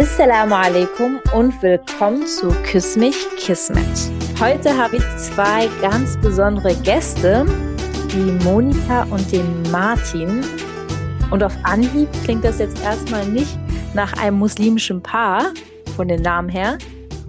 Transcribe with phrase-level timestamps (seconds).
[0.00, 3.84] Assalamu alaikum und willkommen zu Küss mich Kismet.
[4.40, 7.44] Heute habe ich zwei ganz besondere Gäste,
[8.10, 10.42] die Monika und den Martin.
[11.30, 13.58] Und auf Anhieb klingt das jetzt erstmal nicht
[13.94, 15.52] nach einem muslimischen Paar
[15.96, 16.78] von den Namen her.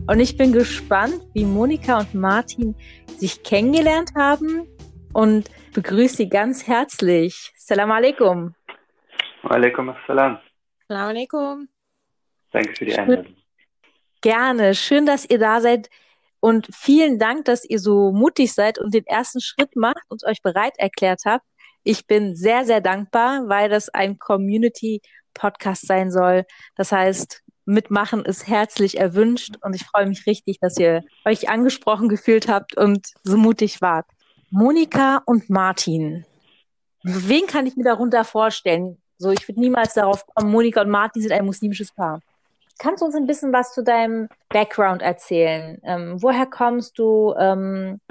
[0.07, 2.73] Und ich bin gespannt, wie Monika und Martin
[3.17, 4.65] sich kennengelernt haben
[5.11, 7.51] und begrüße sie ganz herzlich.
[7.57, 8.55] Salam alaikum.
[9.43, 10.39] Wa alaikum assalam.
[10.87, 11.67] Salam alaikum.
[12.51, 13.35] Danke für die Einladung.
[14.21, 14.75] Gerne.
[14.75, 15.89] Schön, dass ihr da seid.
[16.39, 20.41] Und vielen Dank, dass ihr so mutig seid und den ersten Schritt macht und euch
[20.41, 21.45] bereit erklärt habt.
[21.83, 26.45] Ich bin sehr, sehr dankbar, weil das ein Community-Podcast sein soll.
[26.75, 32.09] Das heißt, mitmachen ist herzlich erwünscht und ich freue mich richtig, dass ihr euch angesprochen
[32.09, 34.05] gefühlt habt und so mutig wart.
[34.49, 36.25] Monika und Martin.
[37.03, 39.01] Wen kann ich mir darunter vorstellen?
[39.17, 42.21] So, ich würde niemals darauf kommen, Monika und Martin sind ein muslimisches Paar.
[42.81, 45.79] Kannst du uns ein bisschen was zu deinem Background erzählen?
[45.83, 47.31] Ähm, woher kommst du?
[47.37, 48.01] Ähm,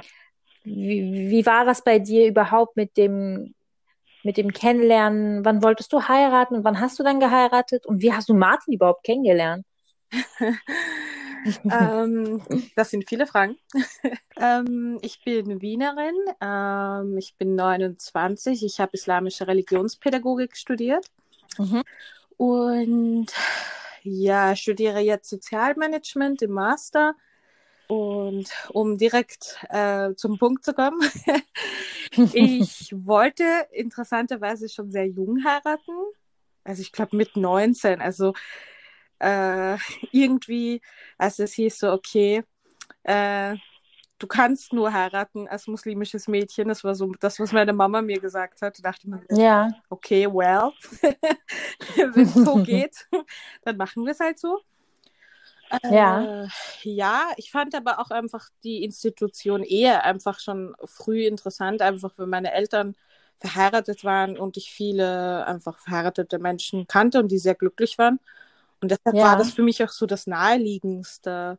[0.63, 3.53] wie, wie war das bei dir überhaupt mit dem,
[4.23, 5.45] mit dem Kennenlernen?
[5.45, 7.85] Wann wolltest du heiraten und wann hast du dann geheiratet?
[7.85, 9.67] Und wie hast du Martin überhaupt kennengelernt?
[11.73, 12.41] ähm,
[12.77, 13.59] das sind viele Fragen.
[14.41, 21.05] ähm, ich bin Wienerin, ähm, ich bin 29, ich habe islamische Religionspädagogik studiert
[21.59, 21.83] Mhm.
[22.37, 23.27] und
[24.03, 27.15] ja, studiere jetzt Sozialmanagement im Master.
[27.89, 31.01] Und um direkt äh, zum Punkt zu kommen,
[32.33, 35.93] ich wollte interessanterweise schon sehr jung heiraten.
[36.63, 38.01] Also ich glaube mit 19.
[38.01, 38.33] Also
[39.19, 39.77] äh,
[40.13, 40.81] irgendwie,
[41.19, 42.45] als es hieß so, okay,
[43.03, 43.57] äh,
[44.21, 46.69] du kannst nur heiraten als muslimisches Mädchen.
[46.69, 48.79] Das war so das, was meine Mama mir gesagt hat.
[48.81, 49.69] Da dachte ich mir, Ja.
[49.91, 50.73] okay, well,
[52.15, 53.09] wenn es so geht,
[53.65, 54.61] dann machen wir es halt so.
[55.91, 56.29] Ja.
[56.45, 56.49] Äh,
[56.83, 62.29] ja, ich fand aber auch einfach die Institution Ehe einfach schon früh interessant, einfach wenn
[62.29, 62.97] meine Eltern
[63.39, 68.19] verheiratet waren und ich viele einfach verheiratete Menschen kannte und die sehr glücklich waren.
[68.81, 69.23] Und deshalb Ja.
[69.23, 71.59] war das für mich auch so das Naheliegendste,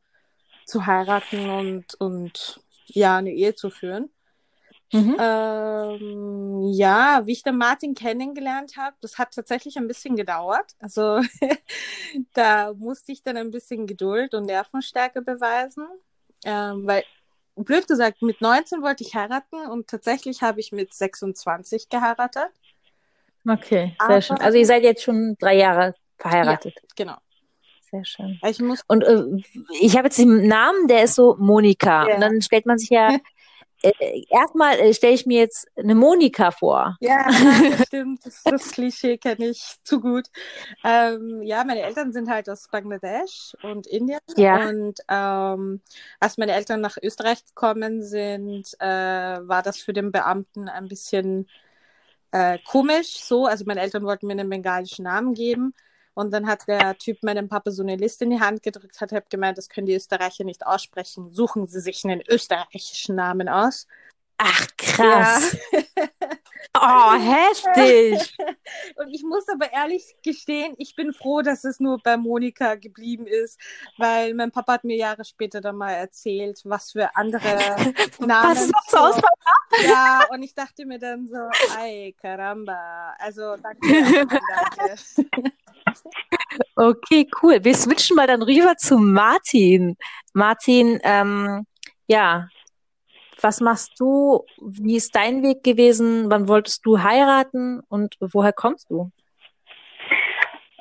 [0.65, 4.09] zu heiraten und, und ja, eine Ehe zu führen.
[4.93, 5.15] Mhm.
[5.19, 10.73] Ähm, ja, wie ich den Martin kennengelernt habe, das hat tatsächlich ein bisschen gedauert.
[10.79, 11.21] Also
[12.33, 15.87] da musste ich dann ein bisschen Geduld und Nervenstärke beweisen,
[16.43, 17.03] ähm, weil
[17.55, 22.49] blöd gesagt, mit 19 wollte ich heiraten und tatsächlich habe ich mit 26 geheiratet.
[23.47, 24.37] Okay, sehr Aber- schön.
[24.39, 26.75] Also ihr seid jetzt schon drei Jahre verheiratet.
[26.95, 27.15] Genau.
[27.91, 28.39] Sehr schön.
[28.47, 29.23] Ich muss Und äh,
[29.81, 32.07] ich habe jetzt den Namen, der ist so Monika.
[32.07, 32.15] Ja.
[32.15, 33.17] Und dann stellt man sich ja,
[33.83, 36.95] äh, erstmal äh, stelle ich mir jetzt eine Monika vor.
[37.01, 38.25] Ja, das stimmt.
[38.25, 40.27] Das, das Klischee kenne ich zu gut.
[40.85, 44.19] Ähm, ja, meine Eltern sind halt aus Bangladesch und Indien.
[44.37, 44.69] Ja.
[44.69, 45.81] Und ähm,
[46.21, 51.49] als meine Eltern nach Österreich gekommen sind, äh, war das für den Beamten ein bisschen
[52.31, 53.47] äh, komisch so.
[53.47, 55.73] Also meine Eltern wollten mir einen bengalischen Namen geben.
[56.13, 59.11] Und dann hat der Typ meinem Papa so eine Liste in die Hand gedrückt, hat
[59.11, 61.31] halt gemeint, das können die Österreicher nicht aussprechen.
[61.31, 63.87] Suchen Sie sich einen österreichischen Namen aus.
[64.37, 65.57] Ach, krass.
[66.03, 66.07] Ja.
[66.79, 68.35] Oh, heftig.
[68.95, 73.27] Und ich muss aber ehrlich gestehen, ich bin froh, dass es nur bei Monika geblieben
[73.27, 73.59] ist,
[73.97, 77.75] weil mein Papa hat mir Jahre später dann mal erzählt, was für andere
[78.19, 78.55] Namen.
[78.55, 79.21] Was ist so aus?
[79.83, 83.15] Ja, und ich dachte mir dann so, ay, caramba.
[83.19, 84.95] Also danke, danke.
[86.75, 87.63] Okay, cool.
[87.63, 89.95] Wir switchen mal dann rüber zu Martin.
[90.33, 91.65] Martin, ähm,
[92.07, 92.47] ja,
[93.41, 94.45] was machst du?
[94.61, 96.29] Wie ist dein Weg gewesen?
[96.29, 99.11] Wann wolltest du heiraten und woher kommst du?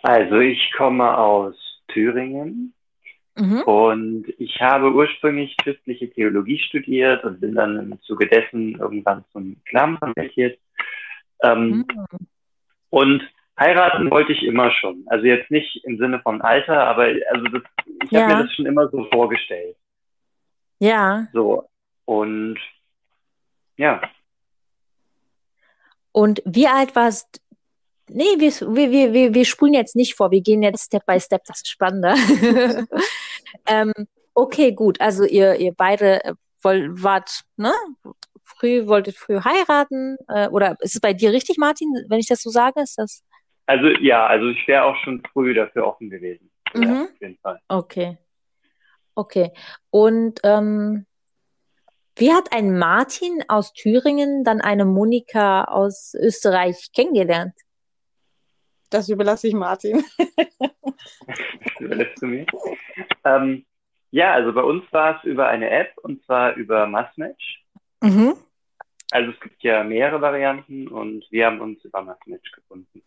[0.03, 1.55] Also ich komme aus
[1.89, 2.75] Thüringen
[3.37, 3.63] Mhm.
[3.63, 9.57] und ich habe ursprünglich christliche Theologie studiert und bin dann im Zuge dessen irgendwann zum
[9.65, 10.59] Islam konvertiert.
[11.43, 12.27] Ähm, Mhm.
[12.91, 13.23] Und
[13.61, 15.05] heiraten wollte ich immer schon.
[15.07, 17.63] Also jetzt nicht im Sinne von Alter, aber also das,
[18.05, 18.23] ich Ja.
[18.23, 19.77] habe mir das schon immer so vorgestellt.
[20.79, 21.69] Ja, So.
[22.07, 22.59] Und
[23.77, 24.01] ja,
[26.13, 27.41] und wie alt warst
[28.13, 31.45] Nee, wir, wir, wir, wir, spulen jetzt nicht vor, wir gehen jetzt Step by Step,
[31.45, 32.17] das ist spannender.
[33.69, 33.93] ähm,
[34.35, 37.73] okay, gut, also ihr, ihr beide äh, woll, wart, ne,
[38.43, 42.43] früh, wolltet früh heiraten, äh, oder ist es bei dir richtig, Martin, wenn ich das
[42.43, 43.23] so sage, ist das?
[43.71, 46.51] Also ja, also ich wäre auch schon früh dafür offen gewesen.
[46.75, 47.03] Ja, Mhm.
[47.03, 47.61] auf jeden Fall.
[47.69, 48.19] Okay.
[49.15, 49.53] Okay.
[49.91, 51.07] Und ähm,
[52.17, 57.55] wie hat ein Martin aus Thüringen dann eine Monika aus Österreich kennengelernt?
[58.91, 60.05] Das überlasse ich Martin.
[60.19, 62.47] Das überlässt du mir.
[63.25, 63.65] Ähm,
[64.11, 67.65] ja, also bei uns war es über eine App und zwar über Massmatch.
[68.01, 68.35] Mhm.
[69.13, 73.03] Also es gibt ja mehrere Varianten und wir haben uns über Massmatch gefunden.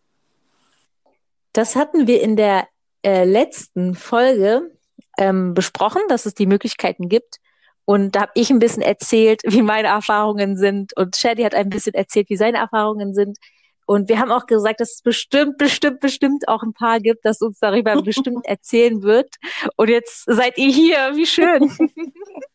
[1.54, 2.66] Das hatten wir in der
[3.02, 4.72] äh, letzten Folge
[5.16, 7.36] ähm, besprochen, dass es die Möglichkeiten gibt.
[7.84, 10.96] Und da habe ich ein bisschen erzählt, wie meine Erfahrungen sind.
[10.96, 13.38] Und Shady hat ein bisschen erzählt, wie seine Erfahrungen sind.
[13.86, 17.40] Und wir haben auch gesagt, dass es bestimmt, bestimmt, bestimmt auch ein paar gibt, das
[17.40, 19.36] uns darüber bestimmt erzählen wird.
[19.76, 21.70] Und jetzt seid ihr hier, wie schön.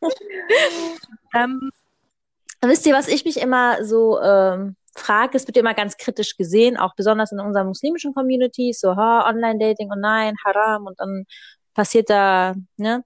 [1.35, 1.71] ähm,
[2.61, 6.77] wisst ihr, was ich mich immer so ähm, frage, es wird immer ganz kritisch gesehen,
[6.77, 11.25] auch besonders in unseren muslimischen Communities, so ha, Online-Dating und nein, Haram und dann
[11.73, 13.03] passiert da, ne,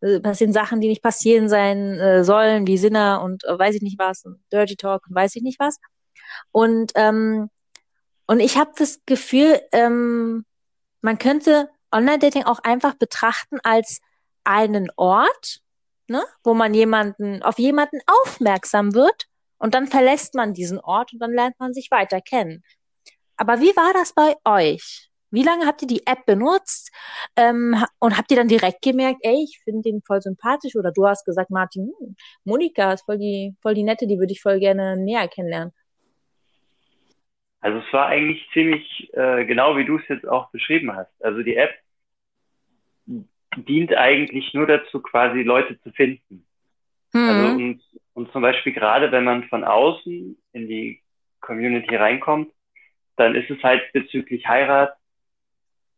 [0.00, 3.82] äh, passieren Sachen, die nicht passieren sein äh, sollen, wie Sinner und äh, weiß ich
[3.82, 5.78] nicht was, und Dirty Talk und weiß ich nicht was.
[6.52, 7.50] Und ähm,
[8.26, 10.44] und ich habe das Gefühl, ähm,
[11.00, 14.00] man könnte Online-Dating auch einfach betrachten als
[14.44, 15.60] einen Ort,
[16.06, 19.26] ne, wo man jemanden auf jemanden aufmerksam wird
[19.60, 22.64] und dann verlässt man diesen Ort und dann lernt man sich weiter kennen.
[23.36, 25.08] Aber wie war das bei euch?
[25.30, 26.90] Wie lange habt ihr die App benutzt
[27.36, 31.06] ähm, und habt ihr dann direkt gemerkt, ey, ich finde den voll sympathisch oder du
[31.06, 34.58] hast gesagt, Martin, hm, Monika ist voll die, voll die nette, die würde ich voll
[34.58, 35.72] gerne näher kennenlernen.
[37.60, 41.12] Also es war eigentlich ziemlich äh, genau, wie du es jetzt auch beschrieben hast.
[41.22, 41.74] Also die App
[43.56, 46.46] dient eigentlich nur dazu, quasi Leute zu finden.
[47.12, 47.28] Mhm.
[47.28, 47.82] Also und,
[48.14, 51.00] und zum Beispiel gerade, wenn man von außen in die
[51.40, 52.52] Community reinkommt,
[53.16, 54.94] dann ist es halt bezüglich Heirat,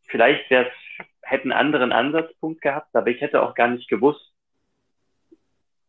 [0.06, 4.32] vielleicht wäre es, hätte einen anderen Ansatzpunkt gehabt, aber ich hätte auch gar nicht gewusst,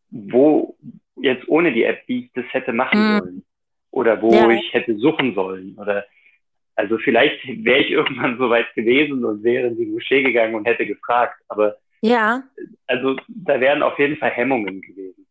[0.09, 0.77] wo
[1.15, 3.19] jetzt ohne die App, wie ich das hätte machen mhm.
[3.19, 3.45] sollen
[3.91, 4.49] oder wo ja.
[4.51, 6.05] ich hätte suchen sollen oder
[6.75, 10.65] also vielleicht wäre ich irgendwann so weit gewesen und wäre in die Moschee gegangen und
[10.65, 12.43] hätte gefragt, aber ja.
[12.85, 15.22] Also da wären auf jeden Fall Hemmungen gewesen.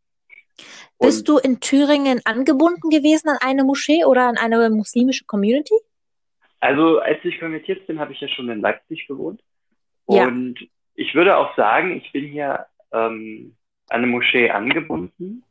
[0.98, 5.74] Und Bist du in Thüringen angebunden gewesen an eine Moschee oder an eine muslimische Community?
[6.60, 9.42] Also als ich konvertiert bin, habe ich ja schon in Leipzig gewohnt.
[10.08, 10.26] Ja.
[10.26, 10.56] Und
[10.94, 13.56] ich würde auch sagen, ich bin hier ähm,
[13.88, 15.42] an eine Moschee angebunden.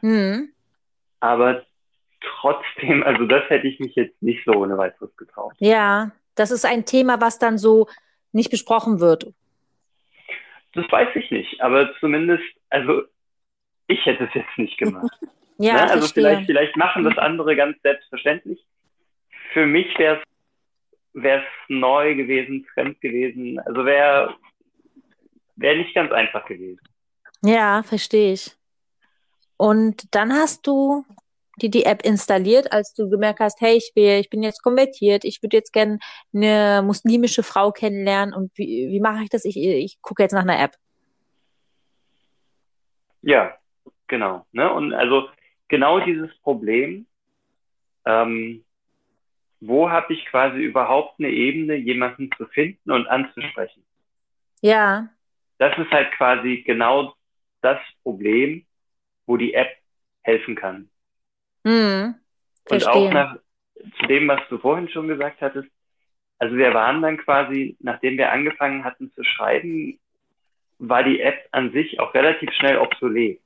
[0.00, 0.52] Mhm.
[1.20, 1.64] Aber
[2.20, 5.52] trotzdem, also das hätte ich mich jetzt nicht so ohne weiteres getraut.
[5.58, 7.88] Ja, das ist ein Thema, was dann so
[8.32, 9.32] nicht besprochen wird.
[10.74, 13.02] Das weiß ich nicht, aber zumindest, also
[13.88, 15.16] ich hätte es jetzt nicht gemacht.
[15.58, 15.90] ja, ne?
[15.90, 18.64] Also vielleicht, vielleicht machen das andere ganz selbstverständlich.
[19.52, 20.20] Für mich wäre
[21.14, 23.58] es neu gewesen, fremd gewesen.
[23.60, 24.34] Also wäre
[25.56, 26.80] wäre nicht ganz einfach gewesen.
[27.42, 28.54] Ja, verstehe ich.
[29.56, 31.04] Und dann hast du
[31.62, 35.24] die die App installiert, als du gemerkt hast, hey, ich will, ich bin jetzt konvertiert,
[35.24, 35.98] ich würde jetzt gerne
[36.34, 39.46] eine muslimische Frau kennenlernen und wie, wie mache ich das?
[39.46, 40.76] Ich, ich gucke jetzt nach einer App.
[43.22, 43.56] Ja,
[44.08, 44.46] genau.
[44.52, 44.72] Ne?
[44.72, 45.28] Und also
[45.68, 47.06] genau dieses Problem,
[48.04, 48.64] ähm,
[49.60, 53.84] wo habe ich quasi überhaupt eine Ebene, jemanden zu finden und anzusprechen?
[54.60, 55.08] Ja.
[55.58, 57.14] Das ist halt quasi genau
[57.62, 58.64] das Problem,
[59.26, 59.76] wo die App
[60.22, 60.90] helfen kann.
[61.64, 62.14] Mhm.
[62.68, 63.36] Und auch nach,
[63.98, 65.68] zu dem, was du vorhin schon gesagt hattest,
[66.38, 69.98] also wir waren dann quasi, nachdem wir angefangen hatten zu schreiben,
[70.78, 73.40] war die App an sich auch relativ schnell obsolet.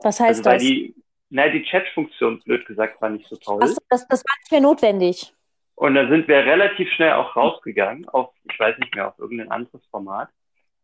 [0.00, 0.62] Was heißt also, das?
[0.62, 0.94] Die,
[1.30, 3.60] na, die Chat-Funktion, blöd gesagt, war nicht so toll.
[3.62, 5.32] Ach, das, das war nicht mehr notwendig.
[5.74, 9.50] Und dann sind wir relativ schnell auch rausgegangen auf, ich weiß nicht mehr, auf irgendein
[9.50, 10.30] anderes Format.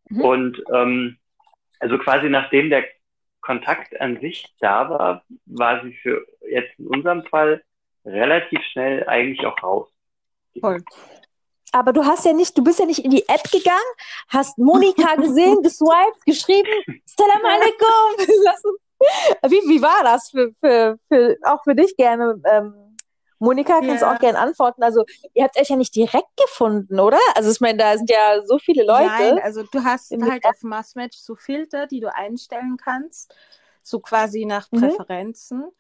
[0.09, 0.21] Mhm.
[0.21, 1.19] Und ähm,
[1.81, 2.85] also quasi nachdem der
[3.40, 7.62] Kontakt an sich da war, war sie für jetzt in unserem Fall
[8.04, 9.88] relativ schnell eigentlich auch raus.
[10.61, 10.83] Voll.
[11.73, 13.78] Aber du hast ja nicht, du bist ja nicht in die App gegangen,
[14.28, 16.69] hast Monika gesehen, geswiped, geschrieben,
[17.07, 18.76] Salam alaikum.
[19.49, 22.40] wie, wie war das für, für, für, auch für dich gerne?
[22.44, 22.75] Ähm,
[23.38, 24.85] Monika, kannst du auch gerne antworten.
[24.85, 25.04] Also,
[25.35, 27.18] ihr habt euch ja nicht direkt gefunden, oder?
[27.35, 29.06] Also, ich meine, da sind ja so viele Leute.
[29.06, 33.35] Nein, also du hast halt auf Massmatch so Filter, die du einstellen kannst,
[33.82, 34.78] so quasi nach mhm.
[34.78, 35.59] Präferenzen.
[35.59, 35.73] Mhm.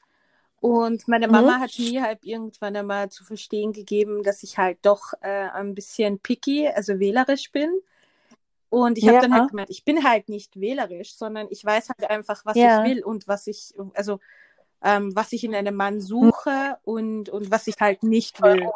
[0.62, 1.60] Und meine Mama mhm.
[1.60, 6.18] hat mir halt irgendwann einmal zu verstehen gegeben, dass ich halt doch äh, ein bisschen
[6.18, 7.70] picky, also wählerisch bin.
[8.72, 9.20] Und ich habe ja.
[9.20, 12.82] dann halt gemeint, ich bin halt nicht wählerisch, sondern ich weiß halt einfach, was ja.
[12.82, 14.18] ich will und was ich, also
[14.82, 18.66] ähm, was ich in einem Mann suche und, und was ich halt nicht will.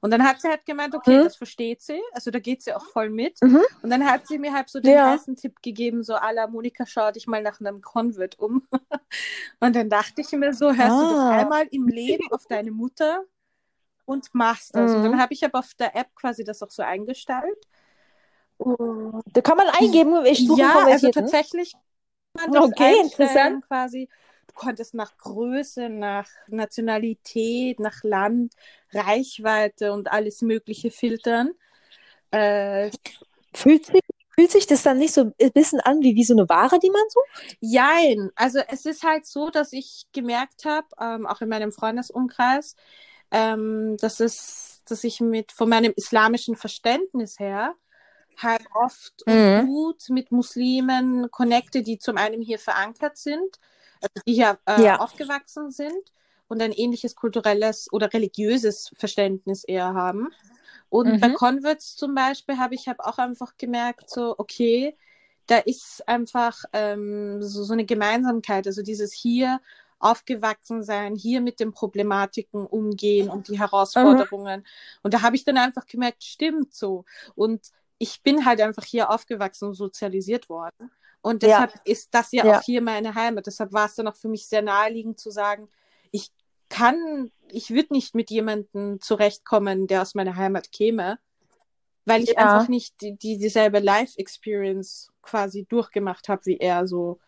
[0.00, 1.24] Und dann hat sie halt gemeint, okay, mhm.
[1.24, 2.00] das versteht sie.
[2.12, 3.42] Also da geht sie auch voll mit.
[3.42, 3.60] Mhm.
[3.82, 5.12] Und dann hat sie mir halt so den ja.
[5.12, 8.66] ersten Tipp gegeben, so à la Monika, schau dich mal nach einem Convert um.
[9.60, 11.08] und dann dachte ich mir so, hörst ah.
[11.08, 13.22] du doch einmal im Leben auf deine Mutter
[14.06, 14.92] und machst das.
[14.92, 14.96] Mhm.
[14.96, 17.66] Und dann habe ich aber auf der App quasi das auch so eingestellt.
[19.32, 21.72] Da kann man eingeben, ich suche ja, also tatsächlich.
[22.36, 23.66] kann man das Okay, interessant.
[23.66, 24.08] Quasi.
[24.48, 28.54] Du konntest nach Größe, nach Nationalität, nach Land,
[28.92, 31.52] Reichweite und alles Mögliche filtern.
[32.30, 32.90] Äh,
[33.54, 34.00] Fühlt sich,
[34.34, 36.90] fühlt sich das dann nicht so ein bisschen an wie, wie so eine Ware, die
[36.90, 37.56] man sucht?
[37.60, 42.76] Jein, also es ist halt so, dass ich gemerkt habe, ähm, auch in meinem Freundesumkreis,
[43.30, 47.74] ähm, dass es, dass ich mit von meinem islamischen Verständnis her
[48.38, 49.66] halt oft Mhm.
[49.66, 53.58] gut mit Muslimen connecte, die zum einen hier verankert sind,
[54.00, 54.98] also die hier äh, Ja.
[54.98, 56.12] aufgewachsen sind
[56.48, 60.28] und ein ähnliches kulturelles oder religiöses Verständnis eher haben.
[60.88, 61.30] Und bei Mhm.
[61.30, 64.96] Converts zum Beispiel habe ich hab auch einfach gemerkt, so, okay,
[65.46, 69.60] da ist einfach ähm, so, so eine Gemeinsamkeit, also dieses hier
[69.98, 74.66] aufgewachsen sein, hier mit den Problematiken umgehen und die Herausforderungen.
[75.02, 77.04] Und da habe ich dann einfach gemerkt, stimmt so.
[77.34, 77.68] Und
[78.02, 80.90] ich bin halt einfach hier aufgewachsen und sozialisiert worden.
[81.20, 81.48] Und Ja.
[81.48, 82.58] deshalb ist das ja, Ja.
[82.58, 83.46] auch hier meine Heimat.
[83.46, 85.68] Deshalb war es dann auch für mich sehr naheliegend zu sagen,
[86.10, 86.32] ich
[86.68, 91.20] kann, ich würde nicht mit jemandem zurechtkommen, der aus meiner Heimat käme,
[92.04, 92.38] weil ich Ja.
[92.38, 97.20] einfach nicht die, die dieselbe Life-Experience quasi durchgemacht habe wie er so.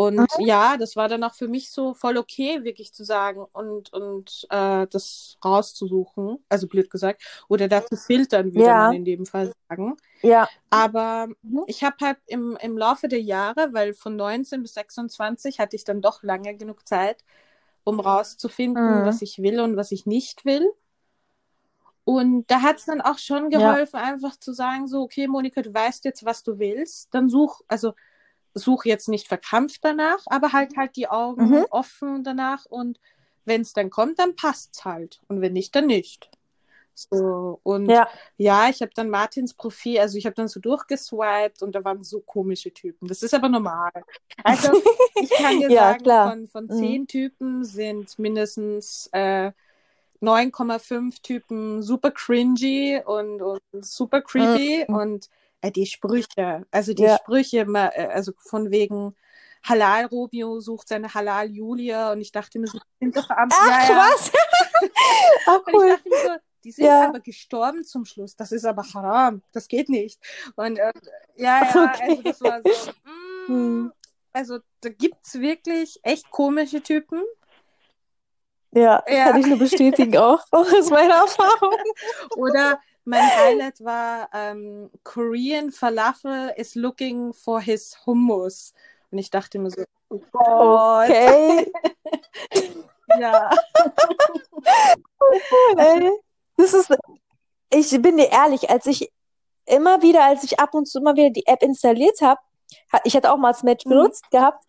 [0.00, 0.46] Und Mhm.
[0.46, 4.46] ja, das war dann auch für mich so voll okay, wirklich zu sagen und, und
[4.50, 8.76] äh, das rauszusuchen, also blöd gesagt, oder da zu filtern, würde Ja.
[8.76, 9.96] man in dem Fall sagen.
[10.22, 10.48] Ja.
[10.70, 11.66] Aber Mhm.
[11.66, 15.84] ich habe halt im, im Laufe der Jahre, weil von 19 bis 26 hatte ich
[15.84, 17.24] dann doch lange genug Zeit,
[17.84, 19.04] um rauszufinden, Mhm.
[19.04, 20.70] was ich will und was ich nicht will.
[22.04, 23.50] Und da hat es dann auch schon Ja.
[23.50, 27.60] geholfen, einfach zu sagen, so, okay, Monika, du weißt jetzt, was du willst, dann such,
[27.68, 27.92] also
[28.54, 31.66] such jetzt nicht verkrampft danach, aber halt halt die Augen Mhm.
[31.70, 33.00] offen danach und
[33.44, 35.20] wenn es dann kommt, dann passt's halt.
[35.28, 36.30] Und wenn nicht, dann nicht.
[36.94, 38.08] So, und Ja.
[38.36, 42.04] ja, ich habe dann Martins Profil, also ich habe dann so durchgeswiped und da waren
[42.04, 43.08] so komische Typen.
[43.08, 43.90] Das ist aber normal.
[44.44, 44.68] Also
[45.18, 46.32] ich kann dir Ja, sagen, klar.
[46.32, 46.76] von, von Mhm.
[46.76, 49.52] zehn Typen sind mindestens äh,
[50.20, 54.94] 9,5 Typen super cringy und, und super creepy Mhm.
[54.94, 55.30] und
[55.68, 57.16] die Sprüche, also die Ja.
[57.18, 59.14] Sprüche, äh, also von wegen
[59.62, 63.50] Halal Romeo sucht seine Halal Julia und ich dachte mir so, die sind doch am
[63.52, 64.32] Ach, ja, was?
[65.46, 65.88] Ach, Und ich cool.
[65.90, 67.08] dachte mir so, die sind Ja.
[67.08, 68.36] aber gestorben zum Schluss.
[68.36, 69.42] Das ist aber haram.
[69.52, 70.18] Das geht nicht.
[70.56, 70.92] Und äh,
[71.36, 72.08] ja, ja, Okay.
[72.08, 72.90] also das war so.
[73.48, 73.92] Mm, Hm.
[74.32, 77.22] Also da gibt's wirklich echt komische Typen.
[78.72, 79.24] Ja, Ja.
[79.24, 81.74] kann ich nur bestätigen auch aus meiner Erfahrung.
[82.36, 88.72] Oder mein Highlight war ähm, Korean Falafel is looking for his hummus.
[89.10, 91.10] Und ich dachte mir so, oh Gott.
[91.10, 91.72] Okay.
[93.18, 93.50] Ja.
[95.76, 96.10] Ey,
[96.56, 96.96] das ist,
[97.70, 99.10] ich bin dir ehrlich, als ich
[99.66, 102.40] immer wieder, als ich ab und zu immer wieder die App installiert habe,
[103.04, 103.88] ich hatte auch mal das Match Mhm.
[103.88, 104.64] benutzt gehabt,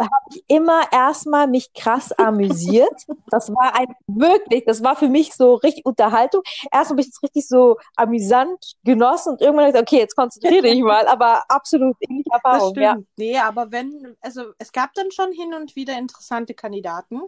[0.00, 2.92] habe ich immer erstmal mich krass amüsiert.
[3.30, 6.42] Das war ein wirklich, das war für mich so richtig Unterhaltung.
[6.72, 10.14] Erstmal habe ich das richtig so amüsant genossen und irgendwann habe ich gesagt, okay, jetzt
[10.16, 12.68] konzentriere dich mal, aber absolut ähnliche Das Erfahrung.
[12.68, 12.82] stimmt.
[12.82, 12.98] Ja.
[13.16, 17.22] Nee, aber wenn, also es gab dann schon hin und wieder interessante Kandidaten.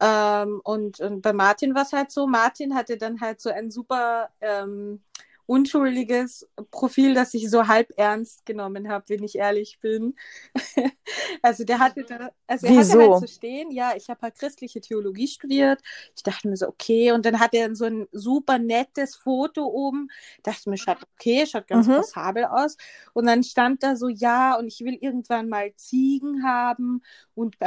[0.00, 3.70] Ähm, und, und bei Martin war es halt so, Martin hatte dann halt so ein
[3.70, 5.02] super ähm,
[5.50, 10.14] unschuldiges Profil, das ich so halb ernst genommen habe, wenn ich ehrlich bin.
[11.42, 13.00] also der hatte da, also er hatte Wieso?
[13.00, 15.80] halt so stehen, ja, ich habe halt christliche Theologie studiert.
[16.16, 20.08] Ich dachte mir so, okay, und dann hat er so ein super nettes Foto oben.
[20.44, 21.90] Dachte mir, schaut okay, schaut ganz Mhm.
[21.90, 22.76] passabel aus.
[23.12, 27.02] Und dann stand da so, ja, und ich will irgendwann mal Ziegen haben
[27.34, 27.58] und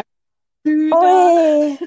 [0.63, 0.97] Hühner.
[0.99, 1.77] Ui,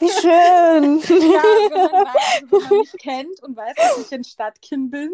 [0.00, 1.00] wie schön.
[1.32, 4.90] Ja, wenn man, weiß, also wenn man mich kennt und weiß, dass ich ein Stadtkind
[4.90, 5.10] bin,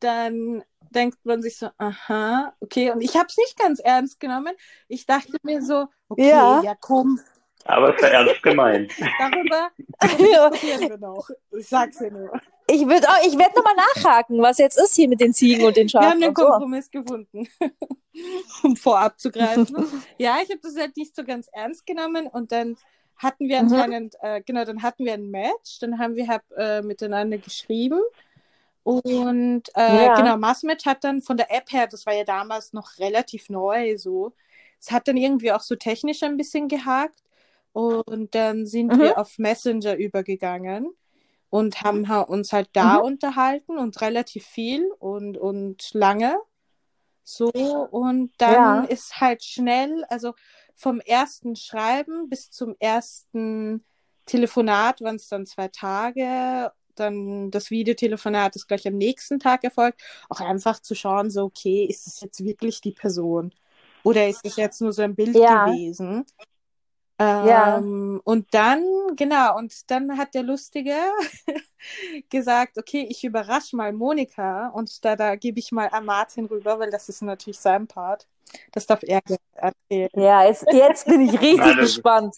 [0.00, 2.90] dann denkt man sich so, aha, okay.
[2.90, 4.54] Und ich habe es nicht ganz ernst genommen.
[4.88, 6.62] Ich dachte mir so, okay, Ja.
[6.62, 7.18] ja, komm,
[7.64, 8.92] Aber es war ernst gemeint.
[9.18, 9.70] darüber
[10.02, 11.28] diskutieren wir noch.
[11.50, 12.30] Ich sag's dir nur.
[12.66, 15.88] Ich auch, ich werde nochmal nachhaken, was jetzt ist hier mit den Ziegen und den
[15.96, 16.46] Wir haben Schafen den und so.
[16.46, 17.48] Kompromiss gefunden,
[18.62, 19.76] um vorab zu greifen.
[20.18, 22.76] ja, ich habe das halt nicht so ganz ernst genommen und dann
[23.16, 23.84] hatten wir Mhm.
[23.84, 28.00] anscheinend, äh, genau, dann hatten wir ein Match, dann haben wir halt, äh, miteinander geschrieben
[28.84, 30.12] und äh, Ja.
[30.12, 33.96] genau, Massmatch hat dann von der App her, das war ja damals noch relativ neu
[33.98, 34.34] so,
[34.80, 37.22] es hat dann irgendwie auch so technisch ein bisschen gehakt
[37.72, 39.00] und dann sind Mhm.
[39.00, 40.88] wir auf Messenger übergegangen
[41.54, 43.02] und haben ha- uns halt da Mhm.
[43.02, 46.36] unterhalten und relativ viel und, und lange.
[47.24, 47.50] So,
[47.90, 48.84] und dann Ja.
[48.84, 50.34] ist halt schnell, also
[50.74, 53.84] vom ersten Schreiben bis zum ersten
[54.26, 56.72] Telefonat waren es dann zwei Tage.
[56.96, 61.84] dann das Videotelefonat ist gleich am nächsten Tag erfolgt, auch einfach zu schauen, so, okay,
[61.86, 63.52] ist es jetzt wirklich die Person?
[64.04, 65.46] Oder ist es jetzt nur so ein Bild ja.
[65.46, 66.24] gewesen?
[67.18, 67.76] Ähm, ja.
[68.24, 68.82] Und dann,
[69.16, 70.94] genau, und dann hat der Lustige
[72.30, 76.78] gesagt, okay, ich überrasche mal Monika und da, da gebe ich mal an Martin rüber,
[76.80, 78.26] weil das ist natürlich sein Part.
[78.72, 79.20] Das darf er
[79.54, 80.10] erzählen.
[80.14, 82.34] Ja, jetzt, jetzt bin ich richtig gespannt.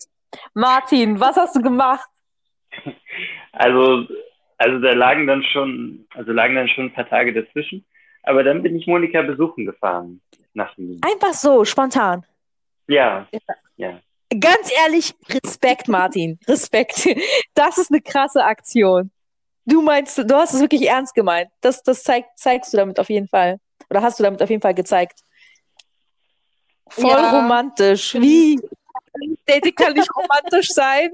[0.53, 2.09] Martin, was hast du gemacht?
[3.53, 4.07] Also,
[4.59, 7.87] also da lagen dann schon, also lagen dann schon ein paar Tage dazwischen.
[8.23, 10.21] Aber dann bin ich Monika besuchen gefahren
[10.53, 11.01] nach Wien.
[11.03, 12.27] Einfach so, spontan.
[12.89, 13.41] Ja, ja.
[13.77, 14.01] ja.
[14.29, 16.39] Ganz ehrlich, Respekt, Martin.
[16.49, 17.09] Respekt.
[17.55, 19.11] Das ist eine krasse Aktion.
[19.65, 21.49] Du meinst, du hast es wirklich ernst gemeint.
[21.61, 23.59] Das, das zeig, zeigst du damit auf jeden Fall.
[23.91, 25.21] Oder hast du damit auf jeden Fall gezeigt.
[26.89, 27.41] Voll ja.
[27.41, 28.15] romantisch.
[28.15, 28.61] Wie?
[29.47, 31.11] Dating kann nicht romantisch sein.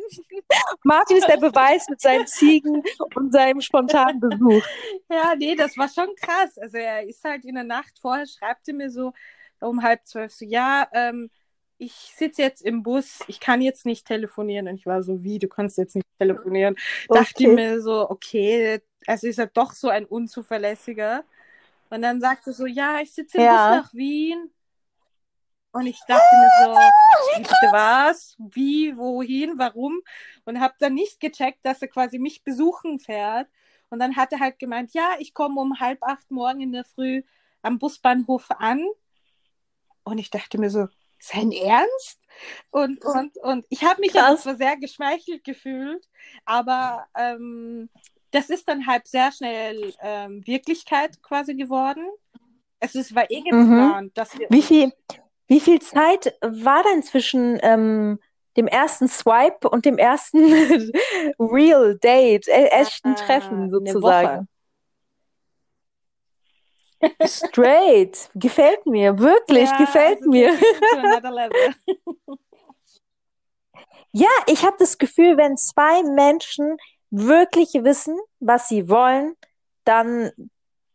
[0.82, 2.82] Martin ist der Beweis mit seinen Ziegen
[3.14, 4.64] und seinem spontanen Besuch.
[5.08, 6.58] Ja, nee, das war schon krass.
[6.58, 9.12] Also er ist halt in der Nacht vorher, schreibt er mir so
[9.60, 11.30] um halb zwölf so, ja, ähm,
[11.78, 14.68] ich sitze jetzt im Bus, ich kann jetzt nicht telefonieren.
[14.68, 16.76] Und ich war so, wie, du kannst jetzt nicht telefonieren.
[17.08, 17.20] Okay.
[17.20, 21.24] Dachte mir so, okay, also ist er doch so ein unzuverlässiger.
[21.90, 23.74] Und dann sagte er so, ja, ich sitze im ja.
[23.74, 24.50] Bus nach Wien.
[25.72, 26.78] Und ich dachte mir so,
[27.36, 28.36] bitte was?
[28.38, 30.00] Wie, wohin, warum?
[30.44, 33.48] Und habe dann nicht gecheckt, dass er quasi mich besuchen fährt.
[33.88, 36.84] Und dann hat er halt gemeint, ja, ich komme um halb acht morgen in der
[36.84, 37.22] Früh
[37.62, 38.86] am Busbahnhof an.
[40.04, 40.88] Und ich dachte mir so,
[41.22, 42.20] sein Ernst?
[42.70, 46.04] Und, und, und ich habe mich ja zwar sehr geschmeichelt gefühlt,
[46.44, 47.88] aber ähm,
[48.30, 52.06] das ist dann halt sehr schnell ähm, Wirklichkeit quasi geworden.
[52.80, 54.14] Es ist, war eh geplant, mhm.
[54.14, 54.48] dass wir.
[54.50, 54.92] Wie viel,
[55.46, 58.18] wie viel Zeit war denn zwischen ähm,
[58.56, 60.38] dem ersten Swipe und dem ersten
[61.38, 64.48] Real Date, äh, echten Treffen sozusagen?
[67.26, 68.30] Straight.
[68.34, 69.18] Gefällt mir.
[69.18, 70.52] Wirklich, ja, gefällt also mir.
[74.12, 76.76] ja, ich habe das Gefühl, wenn zwei Menschen
[77.10, 79.36] wirklich wissen, was sie wollen,
[79.84, 80.30] dann,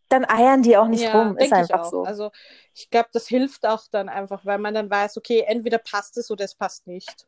[0.09, 1.37] dann eiern die auch nicht ja, rum.
[1.37, 2.03] Ist einfach so.
[2.03, 2.31] Also
[2.73, 6.31] ich glaube, das hilft auch dann einfach, weil man dann weiß, okay, entweder passt es
[6.31, 7.27] oder es passt nicht.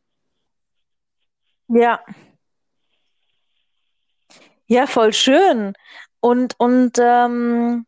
[1.68, 2.04] Ja.
[4.68, 5.74] Ja, voll schön.
[6.20, 7.86] Und, und ähm,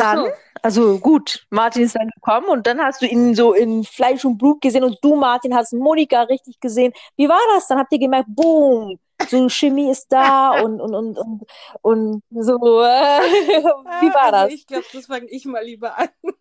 [0.00, 0.30] dann, so.
[0.62, 4.38] also gut, Martin ist dann gekommen und dann hast du ihn so in Fleisch und
[4.38, 6.92] Blut gesehen und du, Martin, hast Monika richtig gesehen.
[7.16, 7.68] Wie war das?
[7.68, 11.42] Dann habt ihr gemerkt, boom, so Chemie ist da und, und, und, und,
[11.82, 12.60] und so.
[12.60, 14.52] Wie war also das?
[14.52, 16.08] Ich glaube, das fange ich mal lieber an.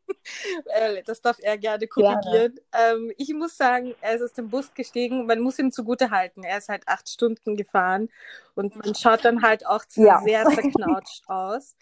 [0.66, 2.60] Äh, das darf er gerne korrigieren.
[2.74, 5.26] Ähm, ich muss sagen, er ist aus dem Bus gestiegen.
[5.26, 6.44] Man muss ihm zugute halten.
[6.44, 8.10] Er ist halt acht Stunden gefahren
[8.54, 10.22] und man schaut dann halt auch ja.
[10.22, 11.76] sehr zerknautscht aus.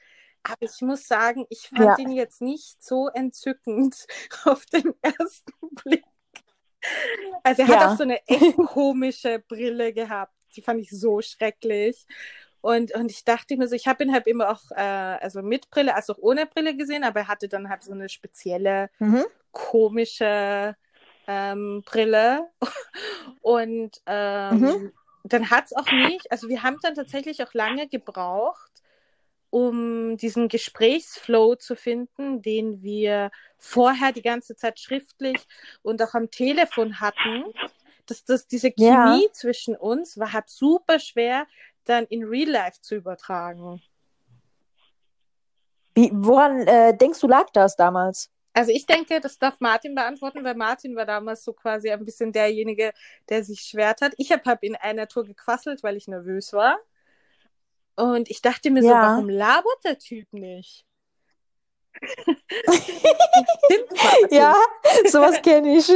[0.47, 1.97] Aber ich muss sagen, ich fand ja.
[1.97, 4.05] ihn jetzt nicht so entzückend
[4.45, 6.05] auf den ersten Blick.
[7.43, 7.79] Also er ja.
[7.79, 10.33] hat auch so eine echt komische Brille gehabt.
[10.55, 12.05] Die fand ich so schrecklich.
[12.61, 15.69] Und, und ich dachte mir so, ich habe ihn halt immer auch, äh, also mit
[15.69, 19.25] Brille, als auch ohne Brille gesehen, aber er hatte dann halt so eine spezielle, mhm.
[19.51, 20.75] komische
[21.27, 22.49] ähm, Brille.
[23.41, 24.93] Und ähm, mhm.
[25.23, 28.76] dann hat es auch nicht, also wir haben dann tatsächlich auch lange gebraucht,
[29.49, 35.37] um diesen Gesprächsflow zu finden, den wir vorher die ganze Zeit schriftlich
[35.81, 37.45] und auch am Telefon hatten.
[38.05, 39.33] Das, das, diese Chemie ja.
[39.33, 41.47] zwischen uns war halt super schwer,
[41.85, 43.81] dann in Real Life zu übertragen.
[45.95, 48.29] Wie, woran äh, denkst du, lag das damals?
[48.53, 52.31] Also ich denke, das darf Martin beantworten, weil Martin war damals so quasi ein bisschen
[52.31, 52.91] derjenige,
[53.29, 54.13] der sich schwert hat.
[54.17, 56.77] Ich habe hab in einer Tour gequasselt, weil ich nervös war.
[57.97, 58.89] Und ich dachte mir ja.
[58.89, 60.85] so, warum labert der Typ nicht?
[64.29, 64.53] ja,
[65.05, 65.89] sowas kenne ich.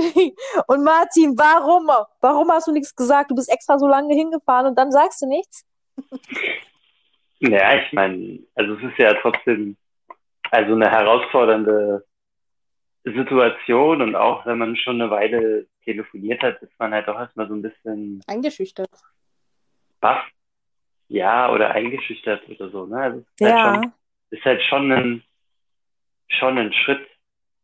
[0.68, 1.92] Und Martin, warum?
[2.20, 3.30] Warum hast du nichts gesagt?
[3.30, 5.64] Du bist extra so lange hingefahren und dann sagst du nichts?
[7.40, 9.78] Ja, ich meine, also es ist ja trotzdem
[10.50, 12.04] also eine herausfordernde
[13.04, 17.48] Situation und auch wenn man schon eine Weile telefoniert hat, ist man halt auch erstmal
[17.48, 18.90] so ein bisschen eingeschüchtert.
[20.00, 20.24] Baff
[21.12, 22.86] ja, oder eingeschüchtert oder so.
[22.86, 22.98] Ne?
[22.98, 23.64] Also ist, halt ja.
[23.64, 23.94] halt schon,
[24.30, 25.24] ist halt schon ein,
[26.30, 27.06] schon ein Schritt.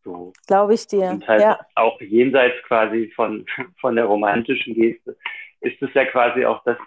[0.04, 0.34] So.
[0.48, 1.10] Glaube ich dir.
[1.10, 1.60] Und halt ja.
[1.76, 3.46] auch jenseits quasi von,
[3.80, 5.18] von der romantischen Geste
[5.62, 6.78] ist es ja quasi auch das,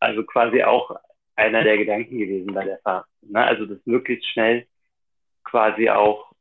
[0.00, 0.96] also quasi auch
[1.36, 3.06] einer der Gedanken gewesen bei der Fahrt.
[3.20, 3.44] Ne?
[3.44, 4.66] Also das möglichst schnell
[5.44, 6.32] quasi auch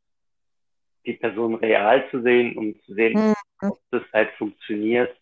[1.06, 3.14] die Person real zu sehen, um zu sehen,
[3.62, 3.70] mhm.
[3.70, 5.16] ob das halt funktioniert.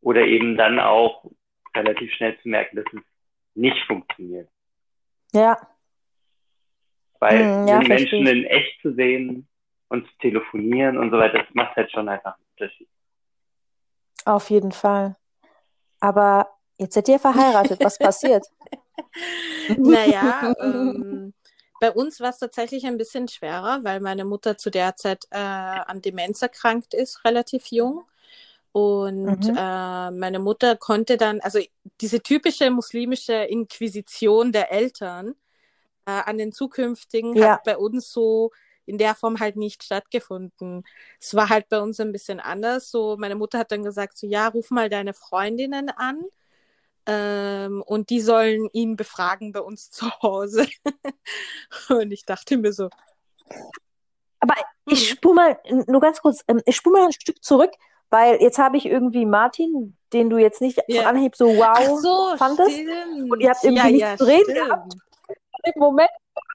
[0.00, 1.30] Oder eben dann auch
[1.76, 3.00] relativ schnell zu merken, dass es
[3.54, 4.48] nicht funktioniert.
[5.32, 5.58] Ja.
[7.20, 9.48] Weil Hm, ja, den Menschen in echt zu sehen
[9.88, 12.88] und zu telefonieren und so weiter, das macht halt schon einfach einen Unterschied.
[14.24, 15.16] Auf jeden Fall.
[16.00, 17.82] Aber jetzt seid ihr verheiratet.
[17.82, 18.46] Was passiert?
[19.78, 21.32] Naja, ähm,
[21.80, 25.38] bei uns war es tatsächlich ein bisschen schwerer, weil meine Mutter zu der Zeit äh,
[25.38, 28.04] an Demenz erkrankt ist, relativ jung.
[28.72, 29.54] Und Mhm.
[29.56, 31.60] äh, meine Mutter konnte dann, also
[32.00, 35.34] diese typische muslimische Inquisition der Eltern
[36.06, 37.52] äh, an den zukünftigen Ja.
[37.54, 38.50] hat bei uns so
[38.86, 40.84] in der Form halt nicht stattgefunden.
[41.20, 42.90] Es war halt bei uns ein bisschen anders.
[42.90, 46.24] So, meine Mutter hat dann gesagt, so ja, ruf mal deine Freundinnen an.
[47.06, 50.66] Ähm, und die sollen ihn befragen bei uns zu Hause.
[51.90, 52.90] und ich dachte mir so,
[54.40, 54.54] Aber
[54.88, 55.04] ich Mhm.
[55.10, 57.70] spule mal, nur ganz kurz, ähm, ich spule mal ein Stück zurück,
[58.12, 61.06] weil jetzt habe ich irgendwie Martin, den du jetzt nicht Ja.
[61.08, 62.70] Anhieb so wow ach so, fandest.
[62.70, 63.32] stimmt.
[63.32, 64.68] Und ihr habt irgendwie ja, nichts ja, zu reden stimmt.
[64.68, 64.94] gehabt.
[65.64, 66.10] Im Moment,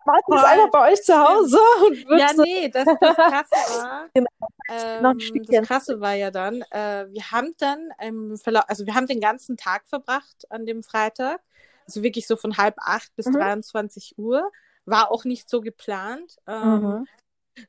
[0.06, 0.50] Martin ist Voll.
[0.50, 4.30] einfach bei euch zu Hause und wird Ja, so, nee, das, das Krasse war, Genau.
[4.70, 5.18] ähm,
[5.48, 9.22] das Krasse war ja dann, äh, wir haben dann im Verlauf, also wir haben den
[9.22, 11.40] ganzen Tag verbracht an dem Freitag,
[11.86, 13.34] also wirklich so von halb acht bis Mhm.
[13.34, 14.52] 23 Uhr,
[14.86, 16.38] war auch nicht so geplant.
[16.48, 17.08] Ähm, Mhm.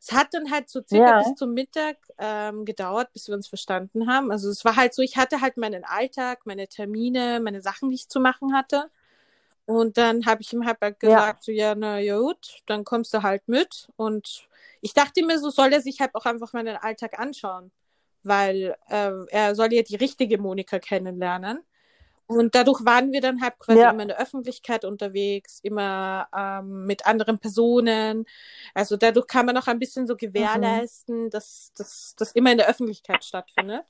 [0.00, 1.18] Es hat dann halt so circa Ja.
[1.18, 4.30] bis zum Mittag ähm, gedauert, bis wir uns verstanden haben.
[4.32, 7.96] Also es war halt so, ich hatte halt meinen Alltag, meine Termine, meine Sachen, die
[7.96, 8.90] ich zu machen hatte.
[9.66, 10.98] Und dann habe ich ihm halt Ja.
[11.00, 13.88] gesagt, so ja, na ja, gut, dann kommst du halt mit.
[13.96, 14.48] Und
[14.80, 17.70] ich dachte mir, so soll er sich halt auch einfach meinen Alltag anschauen,
[18.22, 21.60] weil äh, er soll ja die richtige Monika kennenlernen.
[22.28, 23.90] Und dadurch waren wir dann halt quasi Ja.
[23.90, 28.26] immer in der Öffentlichkeit unterwegs, immer ähm, mit anderen Personen.
[28.74, 32.68] Also dadurch kann man auch ein bisschen so gewährleisten, dass dass das immer in der
[32.68, 33.86] Öffentlichkeit stattfindet.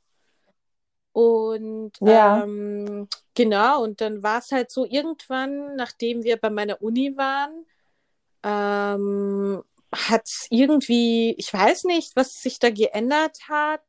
[1.13, 2.45] Und Ja.
[2.45, 7.67] ähm, genau, und dann war es halt so, irgendwann, nachdem wir bei meiner Uni waren,
[8.45, 13.83] ähm, hat irgendwie, ich weiß nicht, was sich da geändert hat.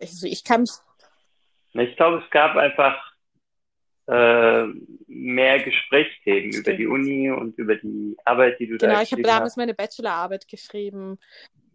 [0.00, 0.70] Also ich kann mich
[1.72, 3.13] Ich glaube, es gab einfach
[4.06, 4.64] äh,
[5.06, 6.78] mehr Gesprächsthemen über Stimmt.
[6.78, 9.56] die Uni und über die Arbeit, die du da Genau, ich habe geschrieben damals hast.
[9.56, 11.18] meine Bachelorarbeit geschrieben.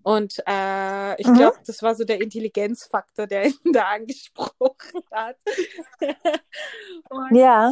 [0.03, 1.33] Und äh, ich Mhm.
[1.35, 5.37] glaube, das war so der Intelligenzfaktor, der ihn da angesprochen hat.
[7.09, 7.69] Und Ja.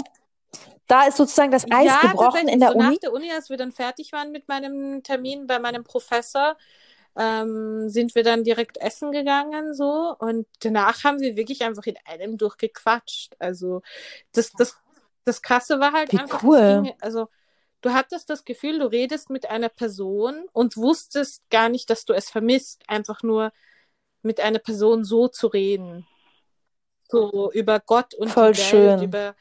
[0.88, 2.94] Da ist sozusagen das Eis ja, gebrochen in der so Uni.
[2.94, 6.56] nach der Uni, als wir dann fertig waren mit meinem Termin bei meinem Professor,
[7.18, 11.98] ähm, sind wir dann direkt essen gegangen so und danach haben wir wirklich einfach in
[12.06, 13.36] einem durchgequatscht.
[13.40, 13.82] Also
[14.34, 14.78] das, das,
[15.26, 16.84] das Krasse war halt Wie einfach, cool.
[16.84, 17.28] ging, also
[17.82, 22.14] du hattest das Gefühl, du redest mit einer Person und wusstest gar nicht, dass du
[22.14, 23.52] es vermisst, einfach nur
[24.22, 26.06] mit einer Person so zu reden.
[27.10, 29.02] So über Gott und Voll die Welt, schön.
[29.02, 29.36] über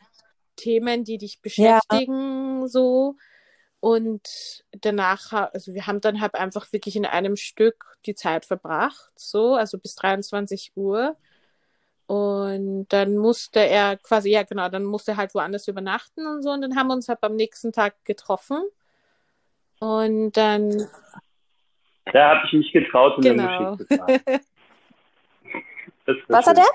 [0.56, 1.80] Themen, die dich Ja.
[1.90, 3.16] beschäftigen, so.
[3.86, 9.12] Und danach, also wir haben dann halt einfach wirklich in einem Stück die Zeit verbracht,
[9.16, 11.16] so, also bis 23 Uhr.
[12.06, 16.50] Und dann musste er quasi, ja genau, dann musste er halt woanders übernachten und so.
[16.50, 18.60] Und dann haben wir uns halt am nächsten Tag getroffen.
[19.78, 20.88] Und dann,
[22.12, 23.70] Da habe ich mich getraut, in der genau.
[23.70, 24.22] Moschee zu fragen.
[26.06, 26.58] Das war Was hat schön.
[26.58, 26.70] er?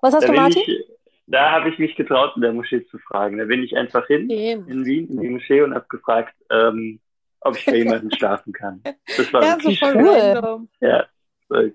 [0.00, 0.62] Was hast Da du, Martin?
[0.66, 0.93] ich,
[1.26, 3.38] da habe ich mich getraut, in der Moschee zu fragen.
[3.38, 4.68] Da bin ich einfach hin Eben.
[4.68, 7.00] in Wien in die Moschee und habe gefragt, ähm,
[7.40, 8.82] ob ich bei jemandem schlafen kann.
[9.16, 10.68] Das war Ja, so voll cool.
[10.80, 11.06] Ja,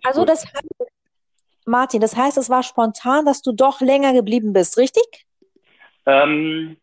[0.04, 0.92] Also das heißt,
[1.66, 5.04] Martin, das heißt, es war spontan, dass du doch länger geblieben bist, richtig?
[6.06, 6.78] Ähm,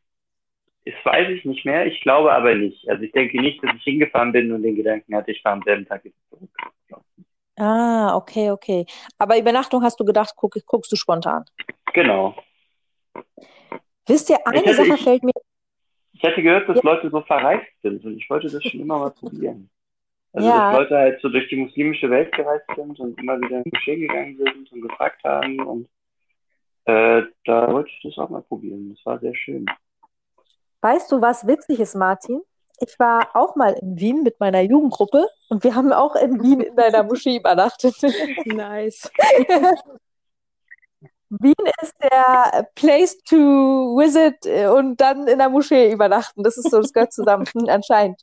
[0.84, 1.86] das weiß ich nicht mehr.
[1.86, 2.88] Ich glaube aber nicht.
[2.88, 5.62] Also ich denke nicht, dass ich hingefahren bin und den Gedanken hatte, ich fahre am
[5.64, 6.50] selben Tag jetzt zurück.
[7.58, 8.84] Ah, okay, okay.
[9.18, 11.44] Aber Übernachtung hast du gedacht, guck, guckst du spontan.
[11.94, 12.36] Genau.
[14.06, 15.32] Wisst ihr, eine hätte, Sache ich, fällt mir,
[16.12, 16.82] ich hatte gehört, dass Ja.
[16.84, 19.68] Leute so verreist sind und ich wollte das schon immer mal probieren.
[20.32, 20.70] Also Ja.
[20.70, 23.70] dass Leute halt so durch die muslimische Welt gereist sind und immer wieder in die
[23.74, 25.88] Moschee gegangen sind und gefragt haben und
[26.84, 28.94] äh, da wollte ich das auch mal probieren.
[28.94, 29.66] Das war sehr schön.
[30.82, 32.42] weißt du, was witzig ist, Martin?
[32.78, 36.60] Ich war auch mal in Wien mit meiner Jugendgruppe und wir haben auch in Wien
[36.60, 37.94] in einer Moschee übernachtet.
[38.44, 39.10] Nice.
[41.28, 46.42] Wien ist der Place to visit äh, und dann in der Moschee übernachten.
[46.42, 48.20] Das ist so, das gehört zusammen, hm, anscheinend.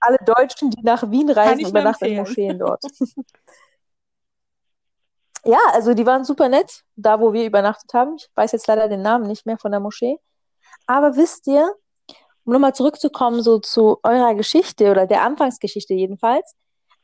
[0.00, 2.18] Alle Deutschen, die nach Wien reisen, übernachten in.
[2.18, 2.82] Moscheen dort.
[5.44, 8.16] Ja, also die waren super nett, da wo wir übernachtet haben.
[8.16, 10.18] Ich weiß jetzt leider den Namen nicht mehr von der Moschee.
[10.86, 11.72] Aber wisst ihr,
[12.44, 16.54] um nochmal zurückzukommen, so zu eurer Geschichte oder der Anfangsgeschichte jedenfalls,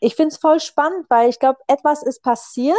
[0.00, 2.76] ich finde es voll spannend, weil ich glaube, etwas ist passiert,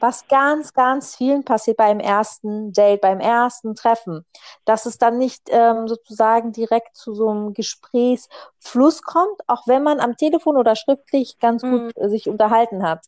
[0.00, 4.24] was ganz, ganz vielen passiert beim ersten Date, beim ersten Treffen,
[4.64, 10.00] dass es dann nicht ähm, sozusagen direkt zu so einem Gesprächsfluss kommt, auch wenn man
[10.00, 11.92] am Telefon oder schriftlich ganz gut mhm.
[11.96, 13.06] äh, sich unterhalten hat.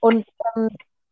[0.00, 0.68] Und ähm,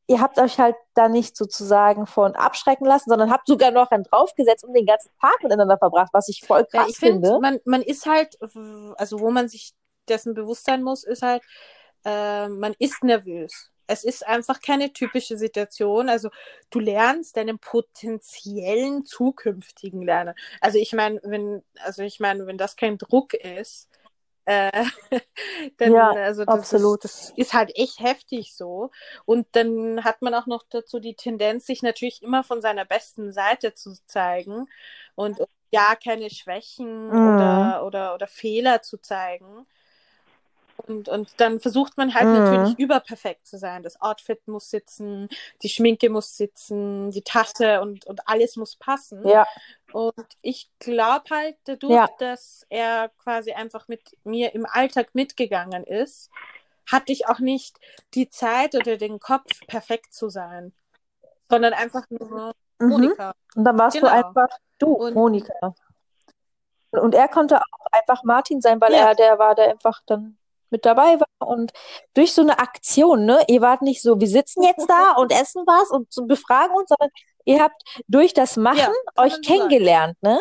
[0.06, 4.04] ihr habt euch halt da nicht sozusagen von abschrecken lassen, sondern habt sogar noch einen
[4.04, 7.28] draufgesetzt und den ganzen Tag miteinander verbracht, was ich voll krass ja, ich finde.
[7.28, 8.38] Find, man, man ist halt,
[8.96, 9.72] also wo man sich
[10.08, 11.42] dessen bewusst sein muss, ist halt,
[12.04, 13.70] äh, man ist nervös.
[13.86, 16.08] Es ist einfach keine typische Situation.
[16.08, 16.30] Also
[16.70, 20.34] du lernst deinen potenziellen zukünftigen Lerner.
[20.60, 23.88] Also ich meine, wenn, also ich meine, wenn das kein Druck ist,
[24.46, 24.84] äh,
[25.76, 27.04] dann, ja, also das, absolut.
[27.04, 28.90] Das, ist halt echt heftig so.
[29.24, 33.32] Und dann hat man auch noch dazu die Tendenz, sich natürlich immer von seiner besten
[33.32, 34.68] Seite zu zeigen
[35.16, 37.34] und ja keine Schwächen mhm.
[37.34, 39.66] oder, oder, oder Fehler zu zeigen.
[40.88, 42.34] Und, und dann versucht man halt mhm.
[42.34, 43.82] natürlich überperfekt zu sein.
[43.82, 45.28] Das Outfit muss sitzen,
[45.62, 49.26] die Schminke muss sitzen, die Tasche und, und alles muss passen.
[49.26, 49.46] Ja.
[49.92, 52.08] Und ich glaube halt dadurch, ja.
[52.18, 56.30] dass er quasi einfach mit mir im Alltag mitgegangen ist,
[56.90, 57.78] hatte ich auch nicht
[58.14, 60.72] die Zeit oder den Kopf, perfekt zu sein,
[61.48, 62.88] sondern einfach nur mhm.
[62.88, 63.34] Monika.
[63.54, 64.08] Und dann warst genau.
[64.08, 65.74] du einfach du, und, Monika.
[66.92, 69.08] Und er konnte auch einfach Martin sein, weil ja.
[69.08, 70.38] er der war, der einfach dann
[70.70, 71.72] mit dabei war und
[72.14, 75.62] durch so eine Aktion, ne, ihr wart nicht so, wir sitzen jetzt da und essen
[75.66, 77.10] was und befragen uns, sondern
[77.44, 80.36] ihr habt durch das Machen ja, euch kennengelernt, sagen.
[80.36, 80.40] ne?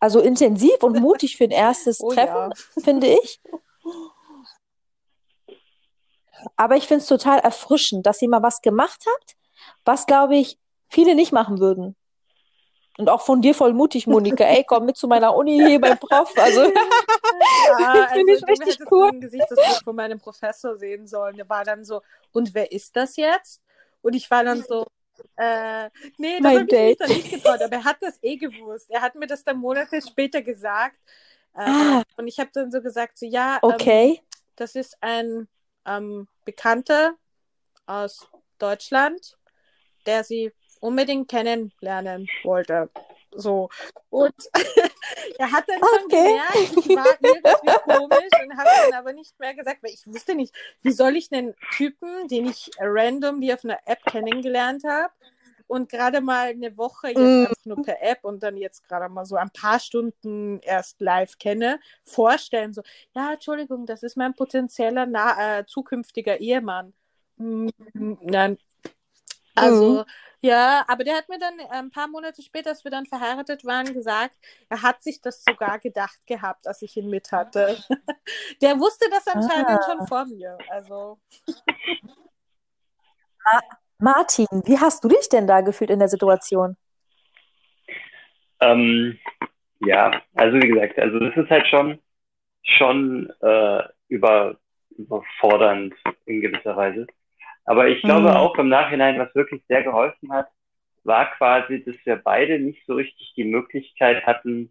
[0.00, 2.82] Also intensiv und mutig für ein erstes oh, Treffen, ja.
[2.82, 3.40] finde ich.
[6.56, 9.36] Aber ich finde es total erfrischend, dass ihr mal was gemacht habt,
[9.84, 10.58] was, glaube ich,
[10.88, 11.96] viele nicht machen würden.
[12.96, 14.44] Und auch von dir voll mutig, Monika.
[14.44, 16.32] Ey, komm mit zu meiner Uni hier beim Prof.
[16.36, 16.70] Also, ja,
[17.76, 19.10] also finde ich richtig cool.
[19.14, 21.36] Ich Gesichtsdruck von meinem Professor sehen sollen.
[21.36, 22.02] Der war dann so,
[22.32, 23.60] und wer ist das jetzt?
[24.00, 24.86] Und ich war dann so,
[25.36, 28.90] äh, nee, das habe ich mich dann nicht getraut, aber er hat das eh gewusst.
[28.90, 30.96] Er hat mir das dann Monate später gesagt.
[31.54, 32.02] Äh, ah.
[32.16, 34.08] Und ich habe dann so gesagt, so, ja, ähm, okay.
[34.08, 34.18] Ähm,
[34.56, 35.48] das ist ein
[35.84, 37.14] ähm, Bekannter
[37.86, 38.28] aus
[38.58, 39.36] Deutschland,
[40.06, 40.52] der sie
[40.84, 42.90] unbedingt kennenlernen wollte.
[43.34, 43.70] So.
[44.10, 44.34] Und
[45.38, 46.28] er hat dann schon okay.
[46.28, 50.34] gemerkt, ich war irgendwie komisch und habe dann aber nicht mehr gesagt, weil ich wusste
[50.34, 55.12] nicht, wie soll ich einen Typen, den ich random wie auf einer App kennengelernt habe
[55.66, 57.46] und gerade mal eine Woche jetzt mm.
[57.46, 61.38] einfach nur per App und dann jetzt gerade mal so ein paar Stunden erst live
[61.38, 62.82] kenne, vorstellen, so,
[63.14, 66.92] ja, Entschuldigung, das ist mein potenzieller na äh, zukünftiger Ehemann.
[67.38, 67.70] Mm,
[68.20, 68.58] nein.
[69.54, 70.04] Also, mm.
[70.44, 73.64] Ja, aber der hat mir dann äh, ein paar Monate später, als wir dann verheiratet
[73.64, 74.36] waren, gesagt,
[74.68, 77.78] er hat sich das sogar gedacht gehabt, als ich ihn mit hatte.
[78.60, 79.80] der wusste das anscheinend ah.
[79.86, 80.58] schon vor mir.
[80.68, 81.18] Also.
[83.98, 86.76] Martin, wie hast du dich denn da gefühlt in der Situation?
[88.60, 89.18] Ähm,
[89.80, 92.02] ja, also wie gesagt, also das ist halt schon,
[92.64, 94.58] schon äh, über,
[94.90, 95.94] überfordernd
[96.26, 97.06] in gewisser Weise.
[97.64, 98.36] Aber ich glaube mhm.
[98.36, 100.48] auch im Nachhinein, was wirklich sehr geholfen hat,
[101.02, 104.70] war quasi, dass wir beide nicht so richtig die Möglichkeit hatten,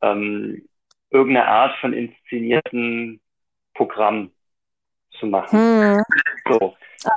[0.00, 0.68] ähm,
[1.10, 3.20] irgendeine Art von inszenierten
[3.74, 4.32] Programm
[5.18, 5.58] zu machen.
[5.58, 6.02] Mhm.
[6.48, 6.76] So.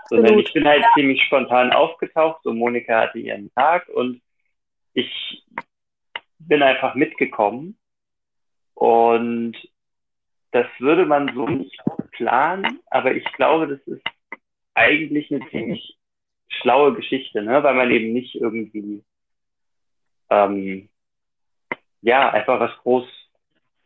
[0.10, 0.90] Sondern ich bin halt ja.
[0.96, 4.22] ziemlich spontan aufgetaucht, so Monika hatte ihren Tag und
[4.94, 5.44] ich
[6.40, 7.78] bin einfach mitgekommen
[8.74, 9.56] und
[10.52, 11.78] das würde man so nicht
[12.12, 14.04] planen, aber ich glaube, das ist
[14.76, 15.98] eigentlich eine ziemlich
[16.48, 17.64] schlaue Geschichte, ne?
[17.64, 19.04] weil man eben nicht irgendwie
[20.30, 20.90] ähm,
[22.02, 23.06] ja einfach was groß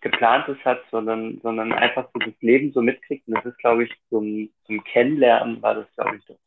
[0.01, 3.27] geplantes hat, sondern sondern einfach so das Leben so mitkriegt.
[3.27, 6.37] Und das ist, glaube ich, zum, zum Kennenlernen war das, glaube ich, doch,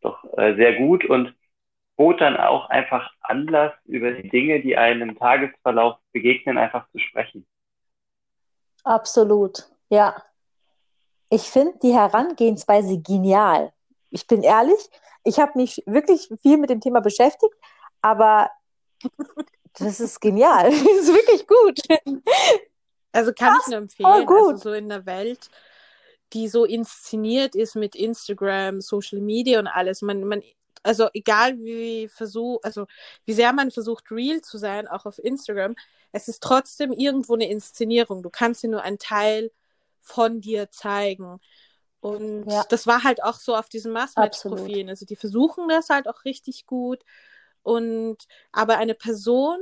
[0.00, 1.34] doch äh, sehr gut und
[1.96, 6.98] bot dann auch einfach Anlass, über die Dinge, die einem im Tagesverlauf begegnen, einfach zu
[6.98, 7.46] sprechen.
[8.84, 10.22] Absolut, ja.
[11.32, 13.72] Ich finde die Herangehensweise genial.
[14.10, 14.90] Ich bin ehrlich,
[15.24, 17.54] ich habe mich wirklich viel mit dem Thema beschäftigt,
[18.02, 18.50] aber
[19.78, 20.64] das ist genial.
[20.70, 21.80] das ist wirklich gut.
[23.12, 25.48] Also kann ich nur empfehlen, oh, also so in der Welt,
[26.34, 30.02] die so inszeniert ist mit Instagram, Social Media und alles.
[30.02, 30.42] Man, man,
[30.82, 32.86] also egal wie versuch, also
[33.24, 35.76] wie sehr man versucht, real zu sein, auch auf Instagram,
[36.12, 38.22] es ist trotzdem irgendwo eine Inszenierung.
[38.22, 39.50] Du kannst dir nur einen Teil
[40.02, 41.40] von dir zeigen.
[42.00, 42.64] Und ja.
[42.68, 44.88] das war halt auch so auf diesen Massmatch-Profilen.
[44.88, 47.02] Also die versuchen das halt auch richtig gut.
[47.62, 48.18] Und
[48.50, 49.58] aber eine Person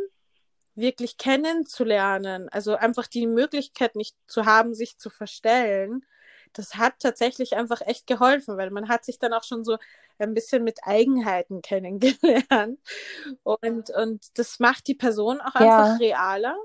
[0.74, 6.07] wirklich kennenzulernen, also einfach die Möglichkeit nicht zu haben, sich zu verstellen,
[6.53, 9.76] das hat tatsächlich einfach echt geholfen, weil man hat sich dann auch schon so
[10.18, 12.79] ein bisschen mit Eigenheiten kennengelernt.
[13.42, 15.96] Und, und das macht die Person auch einfach ja.
[15.96, 16.57] realer.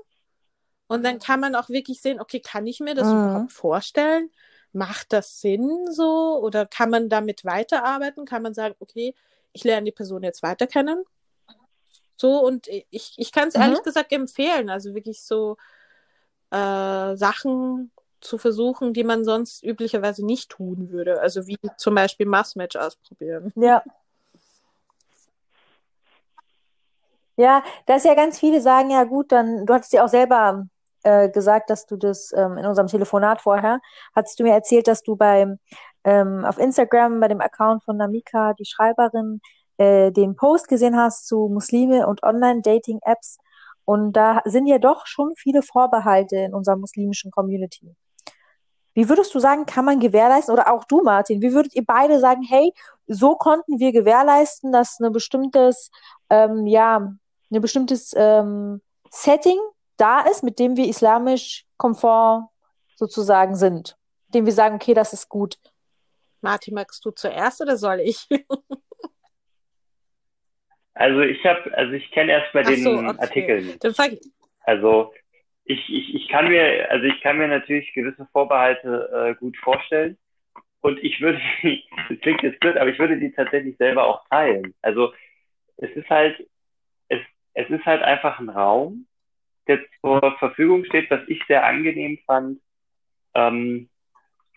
[0.88, 3.12] Und dann kann man auch wirklich sehen, okay, kann ich mir das mhm.
[3.12, 4.30] überhaupt vorstellen?
[4.72, 6.38] Macht das Sinn so?
[6.42, 8.24] Oder kann man damit weiterarbeiten?
[8.24, 9.14] Kann man sagen, okay,
[9.52, 11.04] ich lerne die Person jetzt weiter kennen?
[12.16, 13.62] So, und ich, ich kann es mhm.
[13.62, 14.70] ehrlich gesagt empfehlen.
[14.70, 15.56] Also wirklich so
[16.50, 21.20] äh, Sachen zu versuchen, die man sonst üblicherweise nicht tun würde.
[21.20, 23.52] Also wie zum Beispiel Massmatch ausprobieren.
[23.56, 23.82] Ja.
[27.38, 30.66] Ja, dass ja ganz viele sagen, ja gut, dann, du hattest ja auch selber
[31.06, 33.80] äh, gesagt, dass du das ähm, in unserem Telefonat vorher,
[34.14, 35.58] hattest du mir erzählt, dass du beim
[36.02, 39.40] ähm, auf Instagram bei dem Account von Namika, die Schreiberin,
[39.76, 43.38] äh, den Post gesehen hast zu Muslime und Online-Dating-Apps.
[43.84, 47.94] Und da sind ja doch schon viele Vorbehalte in unserer muslimischen Community.
[48.94, 52.18] Wie würdest du sagen, kann man gewährleisten, oder auch du, Martin, wie würdet ihr beide
[52.18, 52.72] sagen, hey,
[53.06, 55.90] so konnten wir gewährleisten, dass ein bestimmtes,
[56.30, 59.58] ähm, ja, ein bestimmtes ähm, Setting
[59.96, 62.48] da ist, mit dem wir islamisch komfort
[62.94, 63.96] sozusagen sind,
[64.28, 65.58] dem wir sagen, okay, das ist gut.
[66.40, 68.26] Martin, magst du zuerst oder soll ich?
[70.94, 73.18] also ich habe, also ich kenne erst bei den so, okay.
[73.18, 73.76] Artikeln.
[73.80, 74.18] Dann fang...
[74.64, 75.12] Also
[75.64, 80.16] ich, ich, ich kann mir, also ich kann mir natürlich gewisse Vorbehalte äh, gut vorstellen.
[80.80, 84.26] Und ich würde die, das klingt jetzt blöd, aber ich würde die tatsächlich selber auch
[84.28, 84.74] teilen.
[84.82, 85.12] Also
[85.78, 86.48] es ist halt,
[87.08, 87.20] es,
[87.54, 89.06] es ist halt einfach ein Raum,
[89.68, 92.60] der zur Verfügung steht, was ich sehr angenehm fand,
[93.34, 93.88] ähm,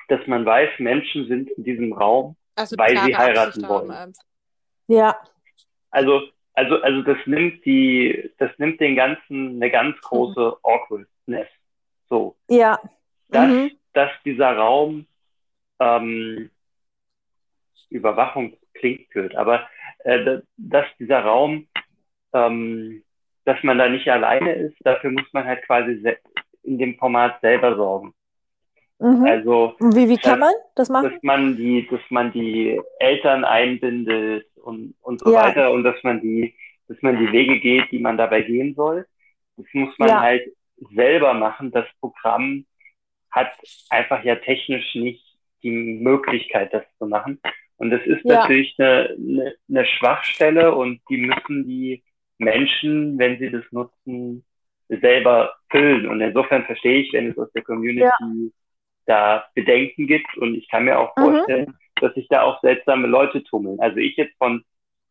[0.07, 3.93] dass man weiß, Menschen sind in diesem Raum, also weil sie heiraten wollen.
[3.93, 4.13] Haben.
[4.87, 5.15] Ja.
[5.91, 6.21] Also
[6.59, 10.55] also, also das nimmt die, das nimmt den ganzen eine ganz große mhm.
[10.63, 11.47] Awkwardness.
[12.09, 12.35] So.
[12.49, 12.77] Ja.
[13.29, 13.71] Dass, mhm.
[13.93, 15.05] dass dieser Raum
[15.79, 16.49] ähm,
[17.89, 19.69] Überwachung klingt blöd, aber
[19.99, 21.67] äh, dass dieser Raum,
[22.33, 23.03] ähm,
[23.49, 26.03] dass man da nicht alleine ist, dafür muss man halt quasi
[26.61, 28.13] in dem Format selber sorgen.
[28.99, 29.25] Mhm.
[29.25, 31.11] Also wie, wie kann dass, man das machen?
[31.11, 35.45] Dass man die, dass man die Eltern einbindet und, und so ja.
[35.45, 36.53] weiter und dass man die,
[36.87, 39.07] dass man die Wege geht, die man dabei gehen soll.
[39.57, 40.21] Das muss man ja.
[40.21, 40.43] halt
[40.93, 41.71] selber machen.
[41.71, 42.65] Das Programm
[43.31, 43.51] hat
[43.89, 45.25] einfach ja technisch nicht
[45.63, 47.39] die Möglichkeit, das zu machen.
[47.77, 48.41] Und das ist ja.
[48.41, 52.03] natürlich eine, eine, eine Schwachstelle und die müssen die
[52.39, 54.43] Menschen, wenn sie das nutzen,
[54.87, 56.07] selber füllen.
[56.07, 58.17] Und insofern verstehe ich, wenn es aus der Community ja
[59.09, 60.37] da Bedenken gibt.
[60.37, 61.21] Und ich kann mir auch mhm.
[61.21, 61.75] vorstellen, mhm.
[61.99, 63.79] dass sich da auch seltsame Leute tummeln.
[63.81, 64.63] Also ich jetzt von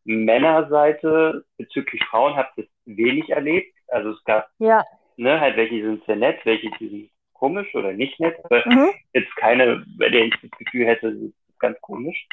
[0.05, 3.75] Männerseite bezüglich Frauen habe das wenig erlebt.
[3.89, 4.83] Also es gab ja.
[5.17, 8.89] ne, halt welche sind sehr nett, welche die sind komisch oder nicht nett, aber mhm.
[9.13, 12.27] jetzt keine, bei der ich das Gefühl hätte, das ist ganz komisch.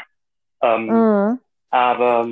[0.62, 1.38] Ähm, mhm.
[1.70, 2.28] Aber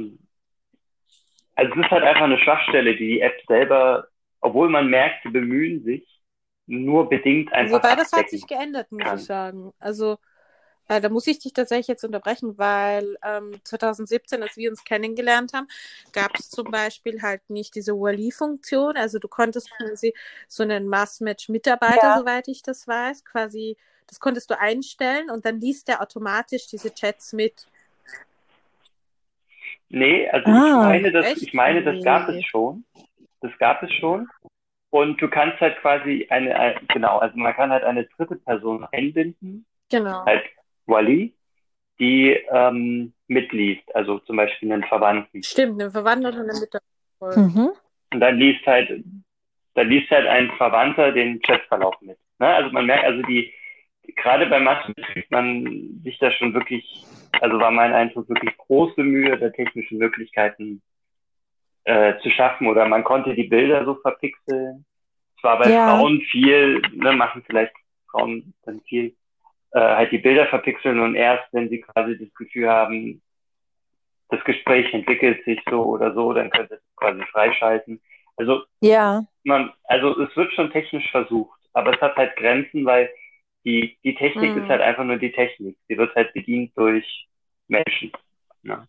[1.55, 4.09] also es ist halt einfach eine Schwachstelle, die die App selber,
[4.40, 6.23] obwohl man merkt, sie bemühen sich,
[6.67, 7.77] nur bedingt einfach.
[7.77, 9.19] Wobei das hat sich geändert, muss kann.
[9.19, 9.73] ich sagen.
[9.79, 10.19] Also
[10.88, 15.53] äh, da muss ich dich tatsächlich jetzt unterbrechen, weil ähm, 2017, als wir uns kennengelernt
[15.55, 15.67] haben,
[16.12, 18.97] gab es zum Beispiel halt nicht diese Wally-Funktion.
[18.97, 20.14] Also du konntest quasi
[20.49, 22.19] so einen Mass-Match-Mitarbeiter, ja.
[22.19, 26.93] soweit ich das weiß, quasi, das konntest du einstellen und dann liest der automatisch diese
[26.93, 27.67] Chats mit.
[29.88, 32.85] Nee, also ah, ich meine, das, ich meine, das gab es schon.
[33.40, 34.29] Das gab es schon.
[34.90, 38.87] Und du kannst halt quasi eine, eine, genau, also man kann halt eine dritte Person
[38.92, 39.66] einbinden.
[39.90, 40.25] Genau.
[40.25, 40.44] Halt
[40.87, 41.35] Wally,
[41.99, 45.42] die ähm, mitliest, also zum Beispiel einen Verwandten.
[45.42, 47.40] Stimmt, einen Verwandten oder eine Mitarbeiter.
[47.40, 47.73] Mhm.
[48.12, 49.05] Und dann liest halt,
[49.75, 52.18] dann liest halt ein Verwandter den Chatverlauf mit.
[52.38, 52.47] Ne?
[52.47, 53.53] Also man merkt, also die,
[54.16, 57.05] gerade bei Massen kriegt man sich da schon wirklich,
[57.40, 60.83] also war mein Eindruck wirklich große Mühe der technischen Möglichkeiten
[61.85, 64.85] äh, zu schaffen oder man konnte die Bilder so verpixeln.
[65.37, 65.88] Es war bei ja.
[65.88, 67.75] Frauen viel, ne, machen vielleicht
[68.11, 69.15] Frauen dann viel,
[69.73, 73.23] äh, halt die Bilder verpixeln und erst, wenn sie quasi das Gefühl haben,
[74.31, 78.00] das Gespräch entwickelt sich so oder so, dann könnte es quasi freischalten.
[78.37, 79.23] Also, ja.
[79.44, 83.11] man, also es wird schon technisch versucht, aber es hat halt Grenzen, weil
[83.65, 84.63] die, die Technik mhm.
[84.63, 85.77] ist halt einfach nur die Technik.
[85.88, 87.29] Sie wird halt bedient durch
[87.69, 88.12] Menschen.
[88.62, 88.87] Ja.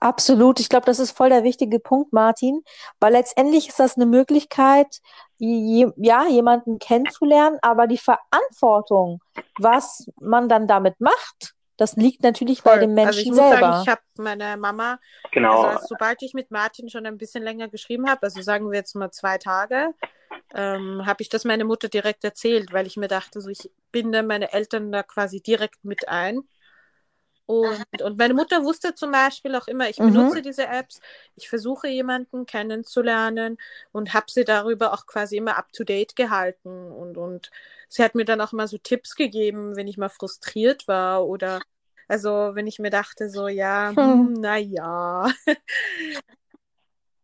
[0.00, 0.58] Absolut.
[0.58, 2.64] Ich glaube, das ist voll der wichtige Punkt, Martin,
[2.98, 5.00] weil letztendlich ist das eine Möglichkeit,
[5.38, 9.20] ja, jemanden kennenzulernen, aber die Verantwortung,
[9.58, 12.74] was man dann damit macht, das liegt natürlich Voll.
[12.74, 13.60] bei dem Menschen also ich muss selber.
[13.60, 14.98] Sagen, ich habe meine Mama,
[15.32, 15.62] genau.
[15.62, 18.94] also sobald ich mit Martin schon ein bisschen länger geschrieben habe, also sagen wir jetzt
[18.94, 19.94] mal zwei Tage,
[20.54, 24.22] ähm, habe ich das meiner Mutter direkt erzählt, weil ich mir dachte, so ich binde
[24.22, 26.42] meine Eltern da quasi direkt mit ein.
[27.60, 30.12] Und, und meine Mutter wusste zum Beispiel auch immer, ich mhm.
[30.12, 31.00] benutze diese Apps,
[31.36, 33.58] ich versuche jemanden kennenzulernen
[33.92, 36.90] und habe sie darüber auch quasi immer up-to-date gehalten.
[36.90, 37.50] Und, und
[37.88, 41.60] sie hat mir dann auch mal so Tipps gegeben, wenn ich mal frustriert war oder
[42.08, 45.30] also wenn ich mir dachte, so ja, hm, hm naja.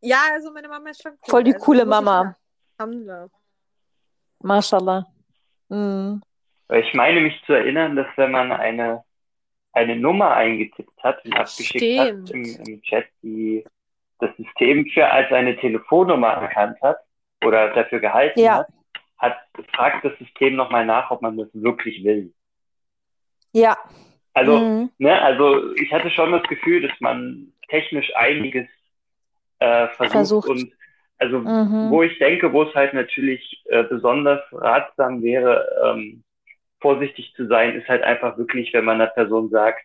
[0.00, 1.30] ja, also meine Mama ist schon cool.
[1.30, 2.36] Voll die also, coole Mama.
[4.40, 5.06] Mashallah.
[5.68, 6.22] Mhm.
[6.70, 9.02] Ich meine mich zu erinnern, dass wenn man eine
[9.78, 12.28] eine Nummer eingetippt hat und abgeschickt Stimmt.
[12.28, 13.64] hat im, im Chat, die
[14.18, 16.98] das System für als eine Telefonnummer erkannt hat
[17.44, 18.58] oder dafür gehalten ja.
[18.58, 18.68] hat,
[19.18, 19.36] hat,
[19.74, 22.32] fragt das System nochmal nach, ob man das wirklich will.
[23.52, 23.76] Ja.
[24.34, 24.90] Also, mhm.
[24.98, 28.66] ne, also ich hatte schon das Gefühl, dass man technisch einiges
[29.60, 30.72] äh, versucht, versucht, und
[31.18, 31.90] also mhm.
[31.90, 36.22] wo ich denke, wo es halt natürlich äh, besonders ratsam wäre, ähm,
[36.80, 39.84] vorsichtig zu sein, ist halt einfach wirklich, wenn man einer Person sagt,